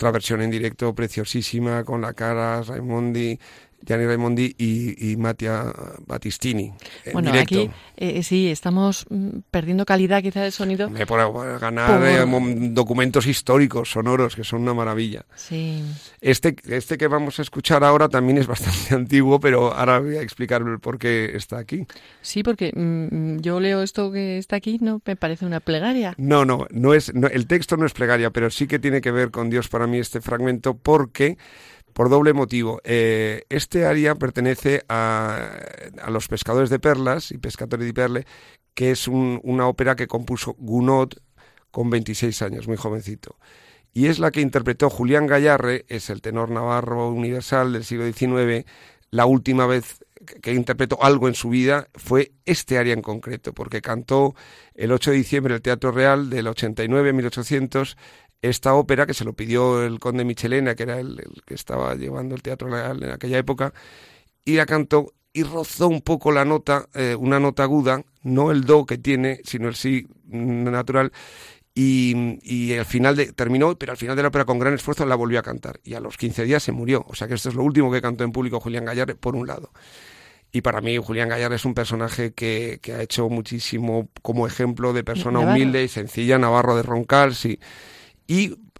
Otra 0.00 0.12
versión 0.12 0.40
en 0.40 0.50
directo 0.50 0.94
preciosísima 0.94 1.84
con 1.84 2.00
la 2.00 2.14
cara 2.14 2.62
Raimondi 2.62 3.38
Gianni 3.90 4.06
Raimondi 4.06 4.54
y, 4.56 5.10
y 5.10 5.16
Mattia 5.16 5.64
Battistini. 6.06 6.72
En 7.04 7.12
Bueno, 7.12 7.32
directo. 7.32 7.62
aquí 7.62 7.70
eh, 7.96 8.22
sí, 8.22 8.48
estamos 8.48 9.04
mm, 9.10 9.40
perdiendo 9.50 9.84
calidad 9.84 10.22
quizá 10.22 10.42
de 10.42 10.52
sonido. 10.52 10.88
Me 10.88 11.06
por 11.06 11.58
ganar 11.58 11.98
Por- 11.98 12.06
eh, 12.06 12.68
documentos 12.70 13.26
históricos, 13.26 13.90
sonoros, 13.90 14.36
que 14.36 14.44
son 14.44 14.62
una 14.62 14.74
maravilla. 14.74 15.24
Sí. 15.34 15.82
Este, 16.20 16.54
este 16.68 16.96
que 16.98 17.08
vamos 17.08 17.40
a 17.40 17.42
escuchar 17.42 17.82
ahora 17.82 18.08
también 18.08 18.38
es 18.38 18.46
bastante 18.54 18.94
antiguo, 18.94 19.40
pero 19.40 19.74
ahora 19.74 19.98
voy 19.98 20.18
a 20.18 20.22
explicar 20.22 20.62
el 20.62 20.78
por 20.78 20.96
qué 20.96 21.32
está 21.34 21.58
aquí. 21.58 21.84
Sí, 22.22 22.44
porque 22.44 22.70
mm, 22.72 23.08
mm, 23.36 23.40
yo 23.40 23.58
leo 23.58 23.82
esto 23.82 24.12
que 24.12 24.38
está 24.38 24.54
aquí, 24.54 24.78
no 24.80 25.02
me 25.04 25.16
parece 25.16 25.46
una 25.46 25.58
plegaria. 25.58 26.14
No, 26.16 26.44
no, 26.44 26.68
no 26.70 26.94
es, 26.94 27.12
no- 27.12 27.26
el 27.26 27.48
texto 27.48 27.76
no 27.76 27.86
es 27.86 27.92
plegaria, 27.92 28.30
pero 28.30 28.50
sí 28.50 28.68
que 28.68 28.78
tiene 28.78 29.00
que 29.00 29.10
ver 29.10 29.32
con 29.32 29.50
Dios 29.50 29.66
para 29.68 29.88
mí 29.88 29.98
este 29.98 30.20
fragmento 30.20 30.76
porque, 30.76 31.38
por 32.00 32.08
doble 32.08 32.32
motivo, 32.32 32.80
eh, 32.82 33.42
este 33.50 33.84
aria 33.84 34.14
pertenece 34.14 34.86
a, 34.88 35.50
Los 36.08 36.28
pescadores 36.28 36.70
de 36.70 36.78
perlas 36.78 37.30
y 37.30 37.36
Pescatore 37.36 37.84
di 37.84 37.92
Perle, 37.92 38.24
que 38.72 38.90
es 38.90 39.06
un- 39.06 39.38
una 39.44 39.66
ópera 39.66 39.96
que 39.96 40.06
compuso 40.06 40.56
Gounod 40.58 41.10
con 41.70 41.90
26 41.90 42.40
años, 42.40 42.66
muy 42.66 42.78
jovencito. 42.78 43.36
Y 43.92 44.06
es 44.06 44.18
la 44.18 44.30
que 44.30 44.40
interpretó 44.40 44.88
Julián 44.88 45.26
Gallarre, 45.26 45.84
es 45.88 46.08
el 46.08 46.22
tenor 46.22 46.50
navarro 46.50 47.10
universal 47.10 47.74
del 47.74 47.84
siglo 47.84 48.06
XIX. 48.06 48.64
La 49.10 49.26
última 49.26 49.66
vez 49.66 49.98
que- 50.40 50.54
interpretó 50.54 51.04
algo 51.04 51.28
en 51.28 51.34
su 51.34 51.50
vida 51.50 51.88
fue 51.94 52.32
este 52.46 52.78
aria 52.78 52.94
en 52.94 53.02
concreto, 53.02 53.52
porque 53.52 53.82
cantó 53.82 54.34
el 54.74 54.92
8 54.92 55.10
de 55.10 55.18
diciembre 55.18 55.52
en 55.52 55.56
el 55.56 55.62
Teatro 55.62 55.92
Real 55.92 56.30
del 56.30 56.46
89, 56.46 57.12
1800, 57.12 57.98
esta 58.42 58.74
ópera 58.74 59.06
que 59.06 59.14
se 59.14 59.24
lo 59.24 59.32
pidió 59.34 59.82
el 59.84 59.98
conde 59.98 60.24
Michelena, 60.24 60.74
que 60.74 60.84
era 60.84 60.98
el, 60.98 61.20
el 61.20 61.42
que 61.44 61.54
estaba 61.54 61.94
llevando 61.94 62.34
el 62.34 62.42
Teatro 62.42 62.68
Real 62.68 63.02
en 63.02 63.10
aquella 63.10 63.38
época, 63.38 63.72
y 64.44 64.56
la 64.56 64.66
cantó 64.66 65.12
y 65.32 65.42
rozó 65.44 65.88
un 65.88 66.00
poco 66.00 66.32
la 66.32 66.44
nota, 66.44 66.88
eh, 66.94 67.14
una 67.18 67.38
nota 67.38 67.62
aguda, 67.62 68.02
no 68.22 68.50
el 68.50 68.64
do 68.64 68.84
que 68.84 68.98
tiene, 68.98 69.40
sino 69.44 69.68
el 69.68 69.76
sí 69.76 70.06
mm, 70.26 70.64
natural, 70.64 71.12
y, 71.74 72.38
y 72.42 72.76
al 72.76 72.84
final 72.84 73.16
de, 73.16 73.32
terminó, 73.32 73.76
pero 73.78 73.92
al 73.92 73.98
final 73.98 74.16
de 74.16 74.22
la 74.22 74.28
ópera 74.28 74.44
con 74.44 74.58
gran 74.58 74.74
esfuerzo 74.74 75.06
la 75.06 75.14
volvió 75.14 75.38
a 75.38 75.42
cantar. 75.42 75.80
Y 75.84 75.94
a 75.94 76.00
los 76.00 76.16
15 76.16 76.44
días 76.44 76.62
se 76.62 76.72
murió. 76.72 77.06
O 77.08 77.14
sea 77.14 77.28
que 77.28 77.34
esto 77.34 77.48
es 77.48 77.54
lo 77.54 77.62
último 77.62 77.92
que 77.92 78.02
cantó 78.02 78.24
en 78.24 78.32
público 78.32 78.60
Julián 78.60 78.84
Gallarre, 78.84 79.14
por 79.14 79.36
un 79.36 79.46
lado. 79.46 79.70
Y 80.52 80.62
para 80.62 80.80
mí 80.80 80.96
Julián 80.98 81.28
Gallarre 81.28 81.54
es 81.56 81.64
un 81.64 81.74
personaje 81.74 82.32
que, 82.32 82.80
que 82.82 82.92
ha 82.92 83.02
hecho 83.02 83.28
muchísimo 83.28 84.08
como 84.20 84.48
ejemplo 84.48 84.92
de 84.92 85.04
persona 85.04 85.38
Navarro. 85.38 85.52
humilde 85.56 85.84
y 85.84 85.88
sencilla, 85.88 86.38
Navarro 86.38 86.76
de 86.76 86.82
Roncal, 86.82 87.36
sí. 87.36 87.52
Y 87.52 87.60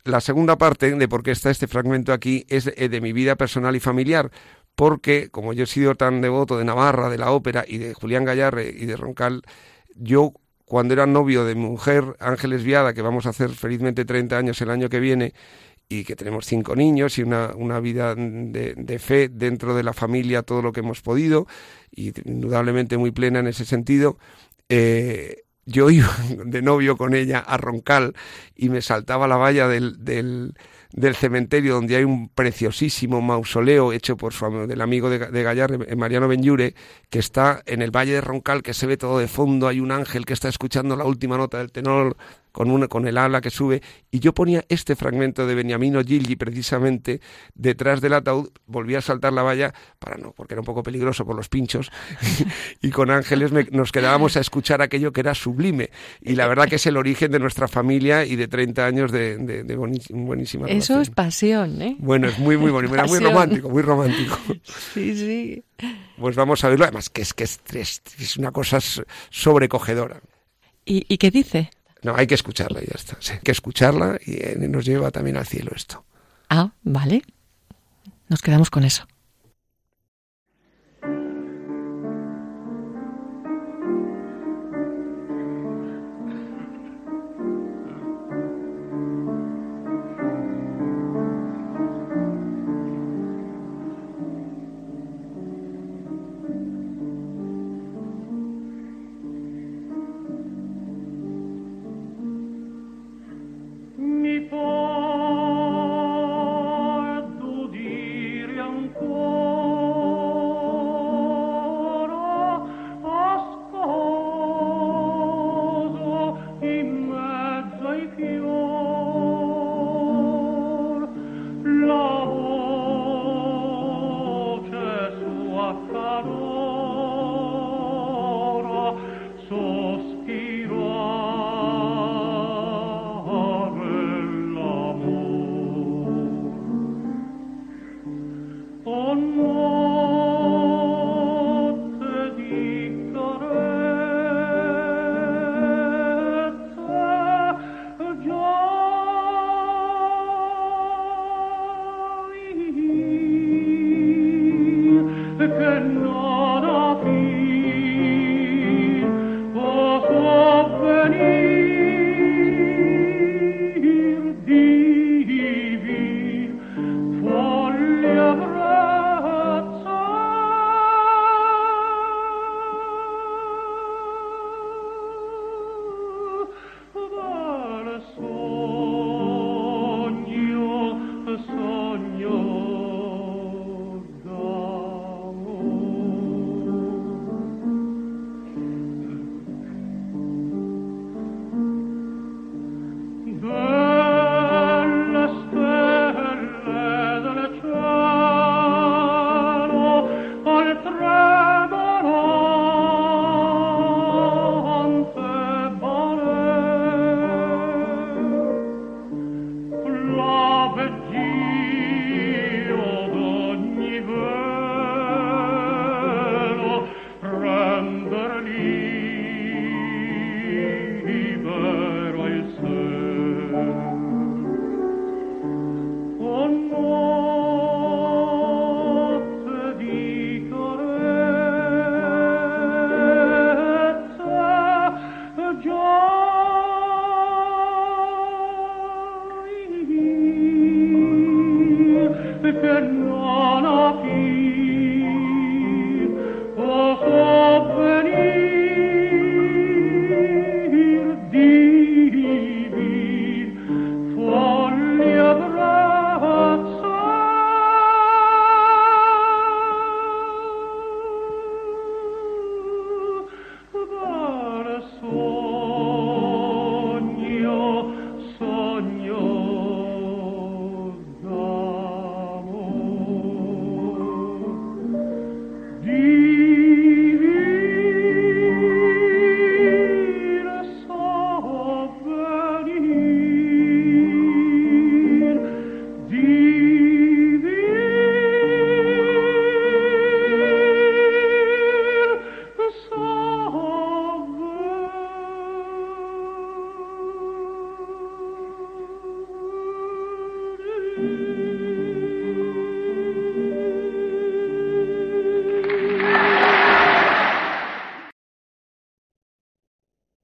la 0.05 0.21
segunda 0.21 0.57
parte 0.57 0.95
de 0.95 1.09
por 1.09 1.23
qué 1.23 1.33
está 1.33 1.51
este 1.51 1.67
fragmento 1.67 2.13
aquí 2.13 2.47
es 2.49 2.73
eh, 2.77 2.89
de 2.89 3.01
mi 3.01 3.13
vida 3.13 3.37
personal 3.37 3.75
y 3.77 3.81
familiar, 3.81 4.31
porque 4.75 5.29
como 5.31 5.53
yo 5.53 5.65
he 5.65 5.67
sido 5.67 5.95
tan 5.95 6.21
devoto 6.21 6.57
de 6.57 6.65
Navarra, 6.65 7.11
de 7.11 7.19
la 7.19 7.33
ópera 7.33 7.65
y 7.67 7.79
de 7.79 7.95
Julián 7.95 8.25
Gallarre 8.25 8.69
y 8.69 8.87
de 8.87 8.97
Roncal, 8.97 9.43
yo 9.95 10.33
cuando 10.65 10.95
era 10.95 11.07
novio 11.07 11.45
de 11.45 11.55
mi 11.55 11.63
mujer 11.63 12.17
Ángeles 12.21 12.63
Viada, 12.63 12.95
que 12.95 13.03
vamos 13.03 13.27
a 13.27 13.31
hacer 13.31 13.51
felizmente 13.51 14.05
30 14.05 14.39
años 14.39 14.61
el 14.61 14.71
año 14.71 14.89
que 14.89 15.01
viene, 15.01 15.35
y 15.93 16.05
que 16.05 16.15
tenemos 16.15 16.47
cinco 16.47 16.77
niños 16.77 17.19
y 17.19 17.25
una, 17.25 17.51
una 17.57 17.81
vida 17.81 18.15
de, 18.15 18.75
de 18.77 18.99
fe 19.01 19.29
dentro 19.29 19.75
de 19.75 19.83
la 19.83 19.93
familia, 19.93 20.43
todo 20.43 20.63
lo 20.63 20.71
que 20.71 20.81
hemos 20.81 21.03
podido, 21.03 21.49
y 21.91 22.13
indudablemente 22.29 22.97
muy 22.97 23.11
plena 23.11 23.41
en 23.41 23.49
ese 23.49 23.65
sentido, 23.65 24.17
eh, 24.69 25.43
yo 25.67 25.91
iba 25.91 26.15
de 26.45 26.63
novio 26.63 26.97
con 26.97 27.15
ella 27.15 27.39
a 27.39 27.57
Roncal 27.57 28.15
y 28.57 28.69
me 28.69 28.83
saltaba 28.83 29.29
la 29.29 29.37
valla 29.37 29.69
del, 29.69 30.05
del, 30.05 30.55
del 30.93 31.15
cementerio 31.15 31.75
donde 31.75 31.97
hay 31.97 32.05
un 32.05 32.29
preciosísimo 32.29 33.21
mausoleo 33.21 33.93
hecho 33.93 34.17
por 34.17 34.33
su 34.33 34.67
del 34.67 34.81
amigo 34.81 35.11
de, 35.11 35.19
de 35.19 35.43
Gallarre, 35.43 35.79
eh, 35.87 35.97
Mariano 35.97 36.29
Benlliure, 36.29 36.75
que 37.09 37.19
está 37.19 37.63
en 37.67 37.83
el 37.83 37.91
Valle 37.91 38.15
de 38.15 38.21
Roncal, 38.21 38.63
que 38.63 38.75
se 38.75 38.87
ve 38.87 38.97
todo 38.97 39.19
de 39.19 39.29
fondo, 39.29 39.69
hay 39.69 39.81
un 39.81 39.93
ángel 39.93 40.27
que 40.27 40.33
está 40.33 40.49
escuchando 40.49 40.97
la 40.97 41.05
última 41.05 41.37
nota 41.37 41.59
del 41.59 41.71
tenor 41.71 42.17
con, 42.53 42.71
una, 42.71 42.89
con 42.89 43.07
el 43.07 43.17
ala 43.19 43.41
que 43.41 43.51
sube, 43.51 43.83
y 44.11 44.19
yo 44.21 44.33
ponía 44.35 44.65
este 44.69 44.97
fragmento 44.97 45.47
de 45.47 45.55
Beniamino 45.55 46.03
Gigli 46.03 46.37
precisamente 46.37 47.21
detrás 47.55 48.01
del 48.01 48.15
ataúd, 48.15 48.51
volví 48.67 48.95
a 48.95 49.01
saltar 49.01 49.33
la 49.33 49.43
valla, 49.43 49.73
para 49.99 50.17
no, 50.17 50.33
porque 50.33 50.55
era 50.55 50.61
un 50.61 50.67
poco 50.67 50.83
peligroso 50.83 51.25
por 51.25 51.37
los 51.37 51.49
pinchos, 51.49 51.91
y 52.83 52.91
con 52.91 53.11
Ángeles 53.11 53.53
me- 53.53 53.69
nos 53.71 53.93
quedábamos 53.93 54.37
a 54.37 54.41
escuchar 54.41 54.83
aquello 54.83 55.13
que 55.13 55.21
era 55.21 55.35
sublime, 55.35 55.91
y 56.21 56.35
la 56.35 56.47
verdad 56.49 56.67
que 56.69 56.77
es 56.77 56.87
el 56.87 56.97
origen 56.97 57.31
de 57.31 57.39
nuestra 57.39 57.69
familia 57.69 58.25
y 58.25 58.37
de 58.37 58.49
30 58.49 58.87
años 58.87 59.13
de, 59.13 59.37
de, 59.39 59.63
de 59.65 59.77
buenísima 59.77 60.67
Eso 60.67 60.95
relación. 60.95 61.03
es 61.03 61.11
pasión, 61.11 61.83
¿eh? 61.83 61.97
Bueno, 61.99 62.29
es 62.29 62.39
muy, 62.39 62.57
muy 62.57 62.71
bonito, 62.71 62.95
era 62.95 63.05
muy 63.07 63.19
romántico, 63.19 63.69
muy 63.69 63.83
romántico. 63.83 64.37
Sí, 64.95 65.15
sí. 65.17 65.65
Pues 66.19 66.37
vamos 66.37 66.63
a 66.65 66.69
verlo, 66.69 66.85
además 66.85 67.09
que 67.11 67.23
es 67.23 67.33
que 67.33 67.45
es, 67.45 67.61
es- 67.73 68.03
es 68.19 68.37
una 68.37 68.51
cosa 68.53 68.79
sobrecogedora. 69.31 70.21
¿Y, 70.85 71.05
y 71.13 71.19
qué 71.19 71.31
dice? 71.31 71.71
No, 72.03 72.17
hay 72.17 72.27
que 72.27 72.35
escucharla 72.35 72.81
y 72.83 72.87
ya 72.87 72.95
está. 72.95 73.17
sí, 73.21 73.33
hay 73.35 73.41
que 73.41 73.51
escucharla 73.51 74.19
y 74.25 74.35
eh, 74.43 74.57
nos 74.69 74.85
lleva 74.85 75.11
también 75.11 75.37
al 75.37 75.47
cielo 75.47 75.73
esto. 75.75 76.05
Ah, 76.49 76.73
vale. 76.83 77.23
Nos 78.29 78.43
quedamos 78.43 78.71
con 78.71 78.85
eso. 78.85 79.07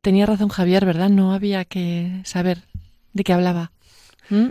Tenía 0.07 0.25
razón 0.25 0.51
Javier, 0.51 0.87
¿verdad? 0.87 1.09
No 1.09 1.33
había 1.33 1.65
que 1.65 2.21
saber 2.23 2.63
de 3.13 3.25
qué 3.25 3.33
hablaba. 3.33 3.73
¿Mm? 4.31 4.51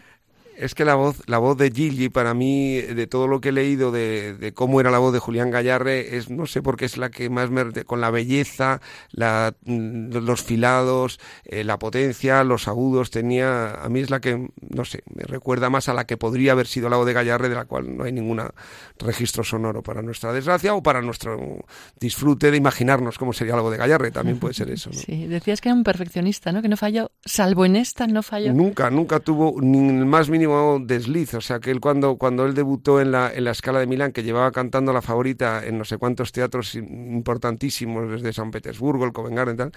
Es 0.58 0.76
que 0.76 0.84
la 0.84 0.96
voz, 0.96 1.22
la 1.28 1.38
voz 1.38 1.58
de 1.58 1.72
Gigi, 1.72 2.10
para 2.10 2.34
mí, 2.34 2.82
de 2.82 3.08
todo 3.08 3.28
lo 3.28 3.40
que 3.40 3.50
he 3.50 3.52
leído 3.54 3.94
de, 3.94 4.36
de 4.36 4.54
cómo 4.54 4.82
era 4.82 4.92
la 4.92 5.00
voz 5.00 5.14
de 5.14 5.20
Julián 5.20 5.52
Gallarre, 5.52 6.18
es, 6.18 6.30
no 6.30 6.46
sé 6.46 6.62
por 6.62 6.76
qué 6.76 6.84
es 6.84 6.98
la 6.98 7.10
que 7.10 7.30
más 7.30 7.52
me, 7.52 7.86
con 7.86 8.02
la 8.02 8.12
belleza, 8.12 8.82
la, 9.12 9.54
mm, 9.64 10.18
los 10.18 10.44
filados, 10.44 11.22
eh, 11.46 11.64
la 11.64 11.80
potencia, 11.80 12.44
los 12.44 12.68
agudos, 12.68 13.10
tenía, 13.10 13.76
a 13.76 13.88
mí 13.88 14.02
es 14.02 14.10
la 14.10 14.20
que, 14.20 14.50
no 14.76 14.86
sé, 14.86 15.04
me 15.14 15.24
recuerda 15.24 15.70
más 15.70 15.90
a 15.90 15.94
la 15.94 16.06
que 16.06 16.18
podría 16.18 16.52
haber 16.52 16.68
sido 16.68 16.90
la 16.90 17.04
de 17.04 17.14
Gallarre, 17.14 17.50
de 17.50 17.56
la 17.56 17.66
cual 17.66 17.96
no 17.98 18.04
hay 18.04 18.12
ningún 18.12 18.42
registro 19.00 19.44
sonoro 19.44 19.82
para 19.84 20.02
nuestra 20.02 20.32
desgracia 20.32 20.74
o 20.74 20.84
para 20.84 21.02
nuestro 21.02 21.66
disfrute 22.00 22.52
de 22.52 22.58
imaginarnos 22.58 23.18
cómo 23.18 23.34
sería 23.34 23.56
voz 23.56 23.72
de 23.72 23.78
Gallarre, 23.78 24.12
también 24.12 24.40
puede 24.40 24.54
ser 24.54 24.70
eso, 24.70 24.90
¿no? 24.92 25.00
Sí, 25.06 25.28
decías 25.28 25.62
que 25.62 25.70
era 25.70 25.76
un 25.76 25.84
perfeccionista, 25.84 26.52
¿no? 26.52 26.62
Que 26.62 26.68
no 26.68 26.78
falló, 26.78 27.12
salvo 27.24 27.66
en 27.66 27.76
esta, 27.76 28.08
no 28.08 28.24
falló. 28.24 28.54
Nunca, 28.54 28.90
nunca 28.90 29.20
tuvo 29.20 29.62
ni 29.62 29.90
el 29.90 30.06
más 30.06 30.30
mínimo 30.30 30.80
desliz. 30.82 31.34
O 31.36 31.42
sea, 31.42 31.60
que 31.60 31.72
él 31.72 31.80
cuando, 31.80 32.18
cuando 32.18 32.46
él 32.46 32.54
debutó 32.54 33.00
en 33.00 33.12
la, 33.12 33.32
en 33.34 33.44
la 33.44 33.52
escala 33.52 33.80
de 33.80 33.88
Milán, 33.88 34.12
que 34.12 34.24
llevaba 34.24 34.52
cantando 34.52 34.94
la 34.94 35.02
favorita 35.02 35.64
en 35.66 35.78
no 35.78 35.86
sé 35.86 35.98
cuántos 35.98 36.32
teatros 36.32 36.76
importantísimos, 36.76 38.10
desde 38.10 38.34
San 38.34 38.52
Petersburgo, 38.52 39.06
el 39.06 39.14
Covent 39.14 39.36
Garden 39.36 39.56
y 39.56 39.58
tal, 39.58 39.72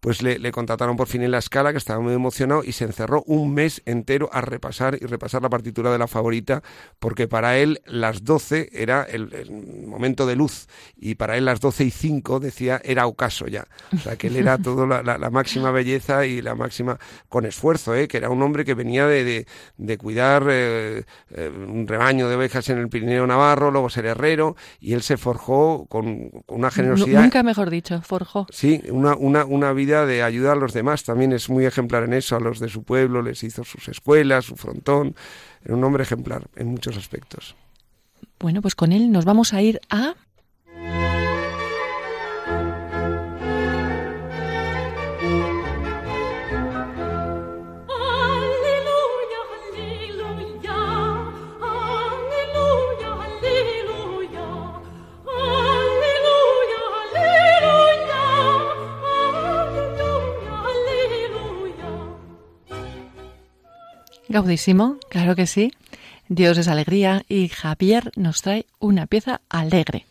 pues 0.00 0.22
le, 0.22 0.38
le, 0.38 0.52
contrataron 0.52 0.96
por 0.96 1.06
fin 1.06 1.22
en 1.22 1.30
la 1.30 1.38
escala, 1.38 1.72
que 1.72 1.78
estaba 1.78 2.00
muy 2.00 2.12
emocionado, 2.12 2.62
y 2.64 2.72
se 2.72 2.84
encerró 2.84 3.22
un 3.26 3.54
mes 3.54 3.82
entero 3.86 4.28
a 4.34 4.40
repasar 4.40 4.98
y 5.00 5.06
repasar 5.06 5.42
la 5.42 5.48
partitura 5.48 5.90
de 5.92 5.98
la 5.98 6.06
favorita, 6.06 6.62
porque 6.98 7.28
para 7.28 7.58
él 7.58 7.80
las 7.86 8.24
12 8.24 8.70
era 8.72 9.04
el, 9.04 9.32
el 9.32 9.50
momento 9.86 10.26
de 10.26 10.36
luz, 10.36 10.66
y 10.96 11.14
para 11.14 11.36
él 11.36 11.44
las 11.44 11.60
12 11.60 11.84
y 11.84 11.90
5 11.90 12.40
decía 12.40 12.80
era 12.84 13.06
ocaso 13.06 13.46
ya. 13.46 13.66
O 13.94 13.98
sea, 13.98 14.16
que 14.16 14.26
él 14.28 14.36
era 14.36 14.58
todo 14.58 14.86
la, 14.86 15.02
la, 15.02 15.18
la 15.18 15.30
máxima 15.30 15.70
belleza 15.70 16.26
y 16.26 16.42
la 16.42 16.54
máxima, 16.54 16.98
con 17.28 17.46
esfuerzo, 17.46 17.94
¿eh? 17.94 18.08
que 18.08 18.16
era 18.16 18.30
un 18.30 18.42
hombre 18.42 18.64
que 18.64 18.74
venía 18.74 19.06
de, 19.06 19.24
de, 19.24 19.46
de 19.76 19.98
cuidar 19.98 20.46
eh, 20.50 21.04
eh, 21.30 21.48
un 21.48 21.86
rebaño 21.86 22.28
de 22.28 22.36
ovejas 22.36 22.68
en 22.68 22.78
el 22.78 22.88
Pirineo 22.88 23.26
Navarro, 23.26 23.70
luego 23.70 23.90
ser 23.90 24.06
herrero, 24.06 24.56
y 24.80 24.92
él 24.94 25.02
se 25.02 25.16
forjó 25.16 25.86
con, 25.86 26.30
con 26.46 26.58
una 26.58 26.70
generosidad. 26.70 27.22
Nunca 27.22 27.42
mejor 27.42 27.70
dicho, 27.70 28.00
forjó. 28.02 28.46
Sí, 28.50 28.82
una, 28.90 29.14
una, 29.16 29.44
una 29.44 29.72
vida 29.72 30.06
de 30.06 30.22
ayudar 30.22 30.56
a 30.56 30.60
los 30.60 30.72
demás. 30.72 31.04
También 31.04 31.32
es 31.32 31.48
muy 31.48 31.64
ejemplar 31.66 32.04
en 32.04 32.12
eso. 32.12 32.36
A 32.36 32.40
los 32.40 32.60
de 32.60 32.68
su 32.68 32.82
pueblo 32.82 33.22
les 33.22 33.42
hizo 33.42 33.64
sus 33.64 33.88
escuelas, 33.88 34.23
su 34.42 34.56
frontón. 34.56 35.14
Era 35.64 35.74
un 35.74 35.84
hombre 35.84 36.02
ejemplar 36.02 36.48
en 36.56 36.68
muchos 36.68 36.96
aspectos. 36.96 37.56
Bueno, 38.38 38.60
pues 38.62 38.74
con 38.74 38.92
él 38.92 39.10
nos 39.10 39.24
vamos 39.24 39.52
a 39.52 39.62
ir 39.62 39.80
a... 39.90 40.14
Gaudísimo, 64.28 64.98
claro 65.10 65.36
que 65.36 65.46
sí. 65.46 65.72
Dios 66.28 66.56
es 66.58 66.68
alegría 66.68 67.22
y 67.28 67.48
Javier 67.48 68.10
nos 68.16 68.42
trae 68.42 68.66
una 68.78 69.06
pieza 69.06 69.42
alegre, 69.48 70.06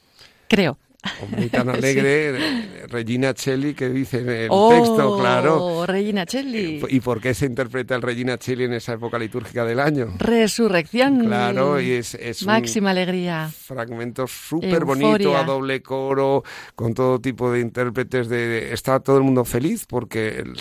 creo. 0.48 0.78
Hombre, 1.22 1.50
tan 1.50 1.68
alegre, 1.70 2.88
Regina 2.88 3.34
Celli, 3.34 3.74
que 3.74 3.90
dice 3.90 4.20
en 4.20 4.30
el 4.30 4.48
oh, 4.50 4.70
texto, 4.70 5.18
claro. 5.20 5.86
Regina 5.86 6.26
Celli. 6.26 6.82
¿Y 6.88 7.00
por 7.02 7.20
qué 7.20 7.34
se 7.34 7.46
interpreta 7.46 7.96
el 7.96 8.02
Regina 8.02 8.38
Celli 8.38 8.66
en 8.66 8.74
esa 8.74 8.94
época 8.94 9.20
litúrgica 9.20 9.66
del 9.66 9.80
año? 9.80 10.14
Resurrección. 10.18 11.26
Claro, 11.26 11.82
y 11.82 11.92
es, 11.92 12.14
es 12.16 12.46
Máxima 12.46 12.92
alegría. 12.92 13.50
fragmento 13.54 14.28
súper 14.28 14.86
bonito, 14.86 15.36
a 15.36 15.44
doble 15.44 15.82
coro, 15.82 16.44
con 16.76 16.94
todo 16.94 17.20
tipo 17.20 17.52
de 17.52 17.60
intérpretes. 17.60 18.30
De, 18.30 18.72
está 18.72 19.00
todo 19.02 19.18
el 19.18 19.24
mundo 19.24 19.44
feliz 19.44 19.86
porque 19.86 20.38
el, 20.40 20.56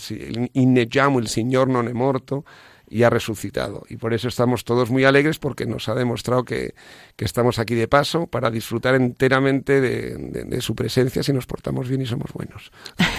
el 0.55 0.89
el 1.23 1.29
Señor 1.29 1.69
non 1.69 1.87
è 1.87 1.93
morto, 1.93 2.45
y 2.93 3.03
ha 3.05 3.11
resucitado. 3.11 3.85
Y 3.89 3.97
por 3.97 4.13
eso 4.13 4.29
estamos 4.29 4.65
todos 4.65 4.91
muy 4.91 5.05
alegres 5.05 5.39
porque 5.39 5.67
nos 5.67 5.89
ha 5.89 5.95
demostrado 5.95 6.45
que, 6.45 6.75
que 7.17 7.25
estamos 7.25 7.59
aquí 7.59 7.75
de 7.75 7.89
paso 7.89 8.27
para 8.27 8.51
disfrutar 8.51 8.95
enteramente 8.95 9.81
de, 9.81 10.17
de- 10.17 10.45
de 10.45 10.61
su 10.61 10.75
presencia 10.75 11.23
si 11.23 11.33
nos 11.33 11.47
portamos 11.47 11.89
bien 11.89 12.03
y 12.03 12.07
somos 12.07 12.33
buenos. 12.33 12.71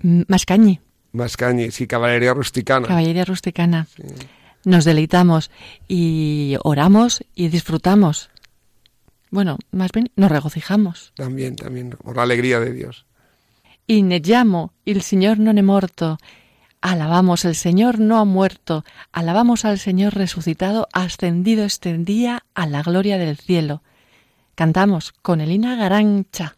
Mascañi, 0.00 0.80
Mascañi, 1.12 1.70
sí, 1.70 1.86
caballería 1.86 2.34
rusticana. 2.34 2.86
caballería 2.86 3.24
rusticana. 3.24 3.86
Nos 4.64 4.84
deleitamos 4.84 5.50
y 5.88 6.56
oramos 6.62 7.24
y 7.34 7.48
disfrutamos. 7.48 8.30
Bueno, 9.30 9.58
más 9.72 9.90
bien 9.92 10.10
nos 10.16 10.30
regocijamos. 10.30 11.12
También, 11.16 11.56
también, 11.56 11.90
por 11.90 12.16
la 12.16 12.22
alegría 12.22 12.60
de 12.60 12.72
Dios. 12.72 13.06
Inneggiamo, 13.90 14.74
il 14.84 15.00
Signor 15.00 15.38
non 15.38 15.56
è 15.56 15.62
morto. 15.62 16.18
Alabamos, 16.82 17.46
el 17.46 17.54
Señor 17.54 17.98
no 17.98 18.18
ha 18.18 18.26
muerto. 18.26 18.84
Alabamos 19.12 19.64
al 19.64 19.78
Señor 19.78 20.12
resucitado, 20.12 20.88
ascendido 20.92 21.64
este 21.64 21.96
día 21.96 22.44
a 22.52 22.66
la 22.66 22.82
gloria 22.82 23.16
del 23.16 23.38
cielo. 23.38 23.82
Cantamos 24.54 25.14
con 25.22 25.40
Elina 25.40 25.74
Garancha. 25.76 26.57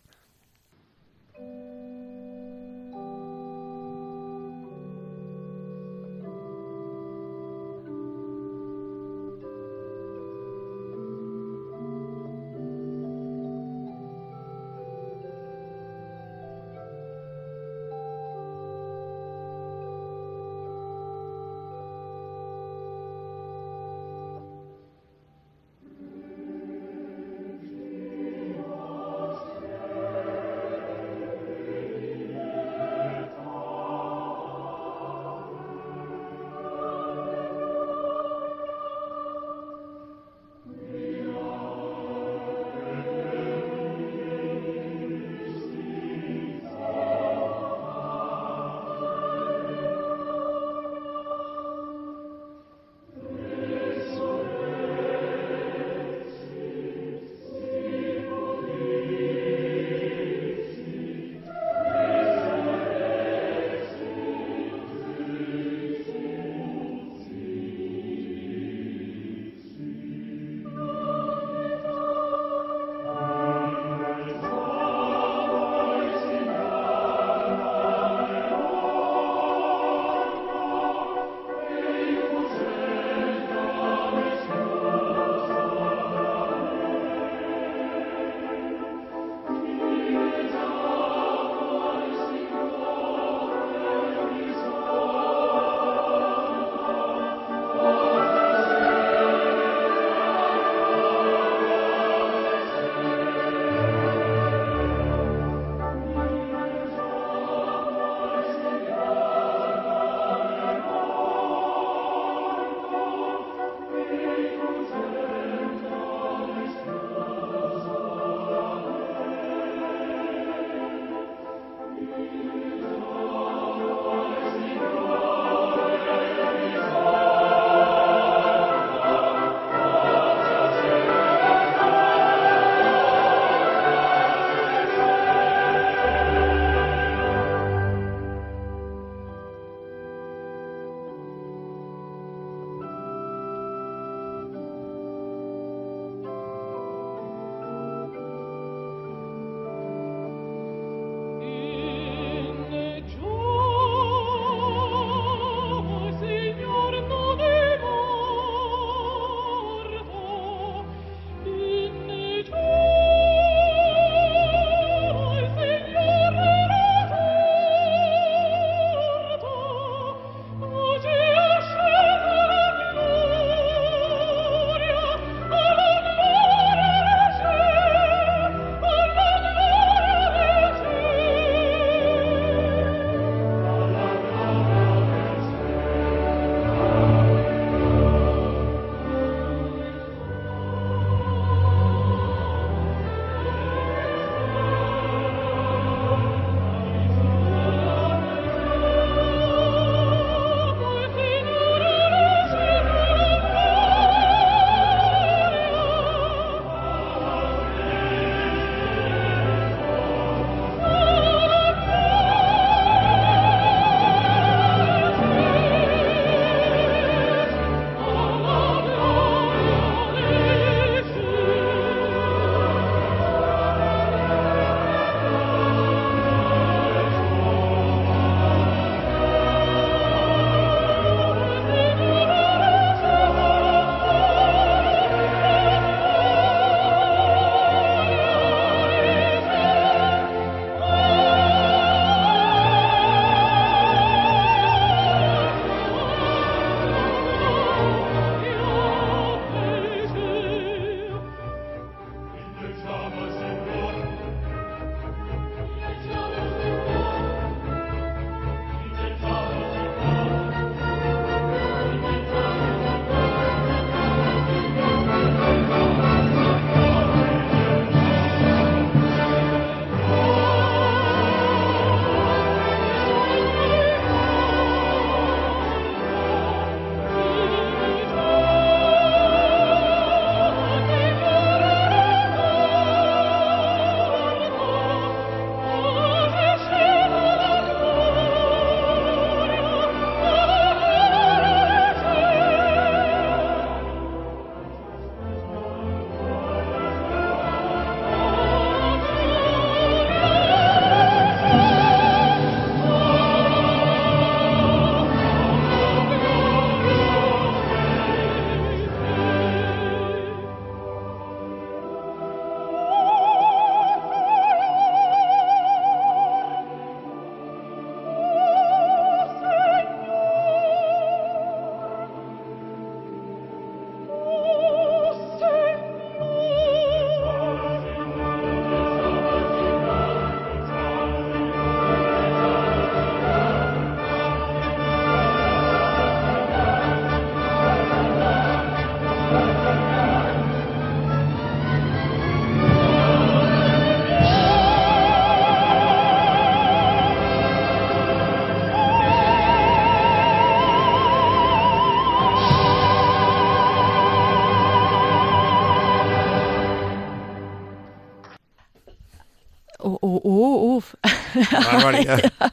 Barbaridad. 361.52 362.32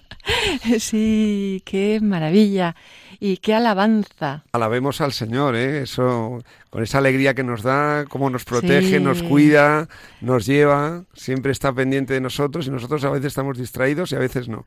Sí, 0.79 1.63
qué 1.65 1.99
maravilla 2.01 2.75
y 3.19 3.37
qué 3.37 3.53
alabanza. 3.55 4.43
Alabemos 4.51 4.99
al 4.99 5.13
Señor, 5.13 5.55
¿eh? 5.55 5.83
Eso, 5.83 6.39
con 6.69 6.83
esa 6.83 6.97
alegría 6.97 7.33
que 7.33 7.43
nos 7.43 7.63
da, 7.63 8.03
cómo 8.09 8.29
nos 8.29 8.43
protege, 8.43 8.97
Sí. 8.97 8.99
nos 9.03 9.23
cuida, 9.23 9.87
nos 10.19 10.45
lleva, 10.45 11.05
siempre 11.13 11.53
está 11.53 11.71
pendiente 11.71 12.13
de 12.13 12.21
nosotros 12.21 12.67
y 12.67 12.71
nosotros 12.71 13.05
a 13.05 13.09
veces 13.09 13.27
estamos 13.27 13.57
distraídos 13.57 14.11
y 14.11 14.15
a 14.15 14.19
veces 14.19 14.49
no. 14.49 14.65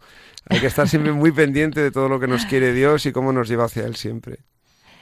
Hay 0.49 0.61
que 0.61 0.67
estar 0.67 0.89
siempre 0.89 1.13
muy 1.13 1.31
pendiente 1.31 1.81
de 1.81 1.91
todo 1.91 2.09
lo 2.09 2.19
que 2.19 2.27
nos 2.27 2.47
quiere 2.47 2.73
Dios 2.73 3.05
y 3.07 3.13
cómo 3.13 3.33
nos 3.33 3.49
lleva 3.49 3.65
hacia 3.67 3.85
Él 3.85 3.97
siempre. 3.97 4.39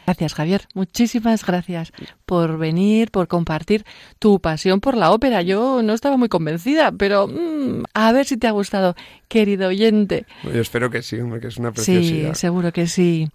Gracias, 0.08 0.32
Javier. 0.32 0.62
Muchísimas 0.72 1.44
gracias 1.44 1.92
por 2.24 2.56
venir, 2.56 3.10
por 3.10 3.28
compartir 3.28 3.84
tu 4.18 4.40
pasión 4.40 4.80
por 4.80 4.96
la 4.96 5.10
ópera. 5.10 5.42
Yo 5.42 5.82
no 5.82 5.92
estaba 5.92 6.16
muy 6.16 6.30
convencida, 6.30 6.92
pero 6.92 7.28
mm, 7.28 7.82
a 7.92 8.10
ver 8.12 8.24
si 8.24 8.38
te 8.38 8.46
ha 8.46 8.52
gustado, 8.52 8.96
querido 9.28 9.68
oyente. 9.68 10.24
Yo 10.44 10.62
espero 10.62 10.88
que 10.88 11.02
sí, 11.02 11.20
hombre, 11.20 11.40
que 11.40 11.48
es 11.48 11.58
una 11.58 11.68
Sí, 11.72 11.74
preciosidad. 11.74 12.32
seguro 12.32 12.72
que 12.72 12.86
sí. 12.86 13.28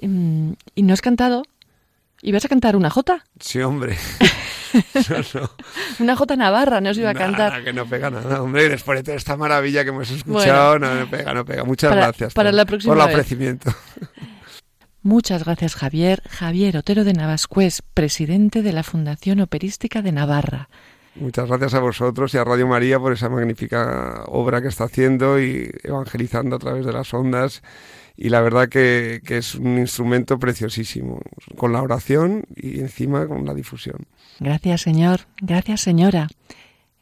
Mm, 0.00 0.52
¿Y 0.76 0.82
no 0.84 0.92
has 0.94 1.00
cantado? 1.02 1.42
¿Y 2.22 2.30
vas 2.30 2.44
a 2.44 2.48
cantar 2.48 2.76
una 2.76 2.88
jota? 2.88 3.24
Sí, 3.40 3.60
hombre. 3.60 3.96
No, 5.08 5.40
no. 5.40 5.50
Una 6.00 6.16
jota 6.16 6.36
navarra, 6.36 6.82
no 6.82 6.90
os 6.90 6.98
iba 6.98 7.08
a 7.08 7.14
Nada, 7.14 7.26
cantar. 7.26 7.64
que 7.64 7.72
no 7.72 7.86
pega 7.86 8.10
nada, 8.10 8.42
hombre. 8.42 8.68
Después 8.68 8.98
de 8.98 9.04
toda 9.04 9.16
esta 9.16 9.34
maravilla 9.34 9.84
que 9.84 9.88
hemos 9.90 10.10
escuchado, 10.10 10.78
no, 10.78 10.94
no 10.94 11.08
pega, 11.08 11.32
no 11.32 11.46
pega. 11.46 11.64
Muchas 11.64 11.90
Para- 11.90 12.02
gracias 12.08 12.34
para 12.34 12.50
por, 12.50 12.56
la 12.56 12.64
próxima 12.66 12.94
por 12.94 13.02
el 13.04 13.08
ofrecimiento. 13.14 13.72
Muchas 15.06 15.44
gracias, 15.44 15.76
Javier. 15.76 16.20
Javier 16.28 16.76
Otero 16.76 17.04
de 17.04 17.12
Navascués, 17.12 17.80
presidente 17.94 18.62
de 18.62 18.72
la 18.72 18.82
Fundación 18.82 19.38
Operística 19.38 20.02
de 20.02 20.10
Navarra. 20.10 20.68
Muchas 21.14 21.46
gracias 21.46 21.74
a 21.74 21.78
vosotros 21.78 22.34
y 22.34 22.38
a 22.38 22.42
Radio 22.42 22.66
María 22.66 22.98
por 22.98 23.12
esa 23.12 23.28
magnífica 23.28 24.24
obra 24.26 24.60
que 24.60 24.66
está 24.66 24.82
haciendo 24.82 25.40
y 25.40 25.70
evangelizando 25.84 26.56
a 26.56 26.58
través 26.58 26.84
de 26.84 26.92
las 26.92 27.14
ondas. 27.14 27.62
Y 28.16 28.30
la 28.30 28.40
verdad 28.40 28.68
que, 28.68 29.20
que 29.24 29.36
es 29.36 29.54
un 29.54 29.78
instrumento 29.78 30.40
preciosísimo, 30.40 31.20
con 31.56 31.72
la 31.72 31.82
oración 31.82 32.42
y 32.56 32.80
encima 32.80 33.28
con 33.28 33.46
la 33.46 33.54
difusión. 33.54 34.08
Gracias, 34.40 34.80
señor. 34.80 35.20
Gracias, 35.40 35.82
señora. 35.82 36.26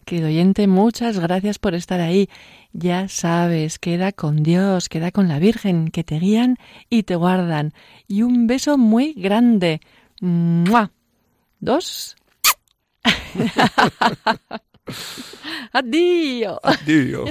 Querido 0.04 0.28
oyente, 0.28 0.66
muchas 0.66 1.18
gracias 1.18 1.58
por 1.58 1.74
estar 1.74 2.00
ahí. 2.00 2.28
Ya 2.76 3.06
sabes, 3.06 3.78
queda 3.78 4.10
con 4.10 4.42
Dios, 4.42 4.88
queda 4.88 5.12
con 5.12 5.28
la 5.28 5.38
Virgen, 5.38 5.92
que 5.92 6.02
te 6.02 6.18
guían 6.18 6.56
y 6.90 7.04
te 7.04 7.14
guardan. 7.14 7.72
Y 8.08 8.22
un 8.22 8.48
beso 8.48 8.76
muy 8.76 9.12
grande. 9.12 9.80
¡Mua! 10.20 10.90
Dos. 11.60 12.16
Adiós. 15.72 16.58
Dios. 16.84 17.30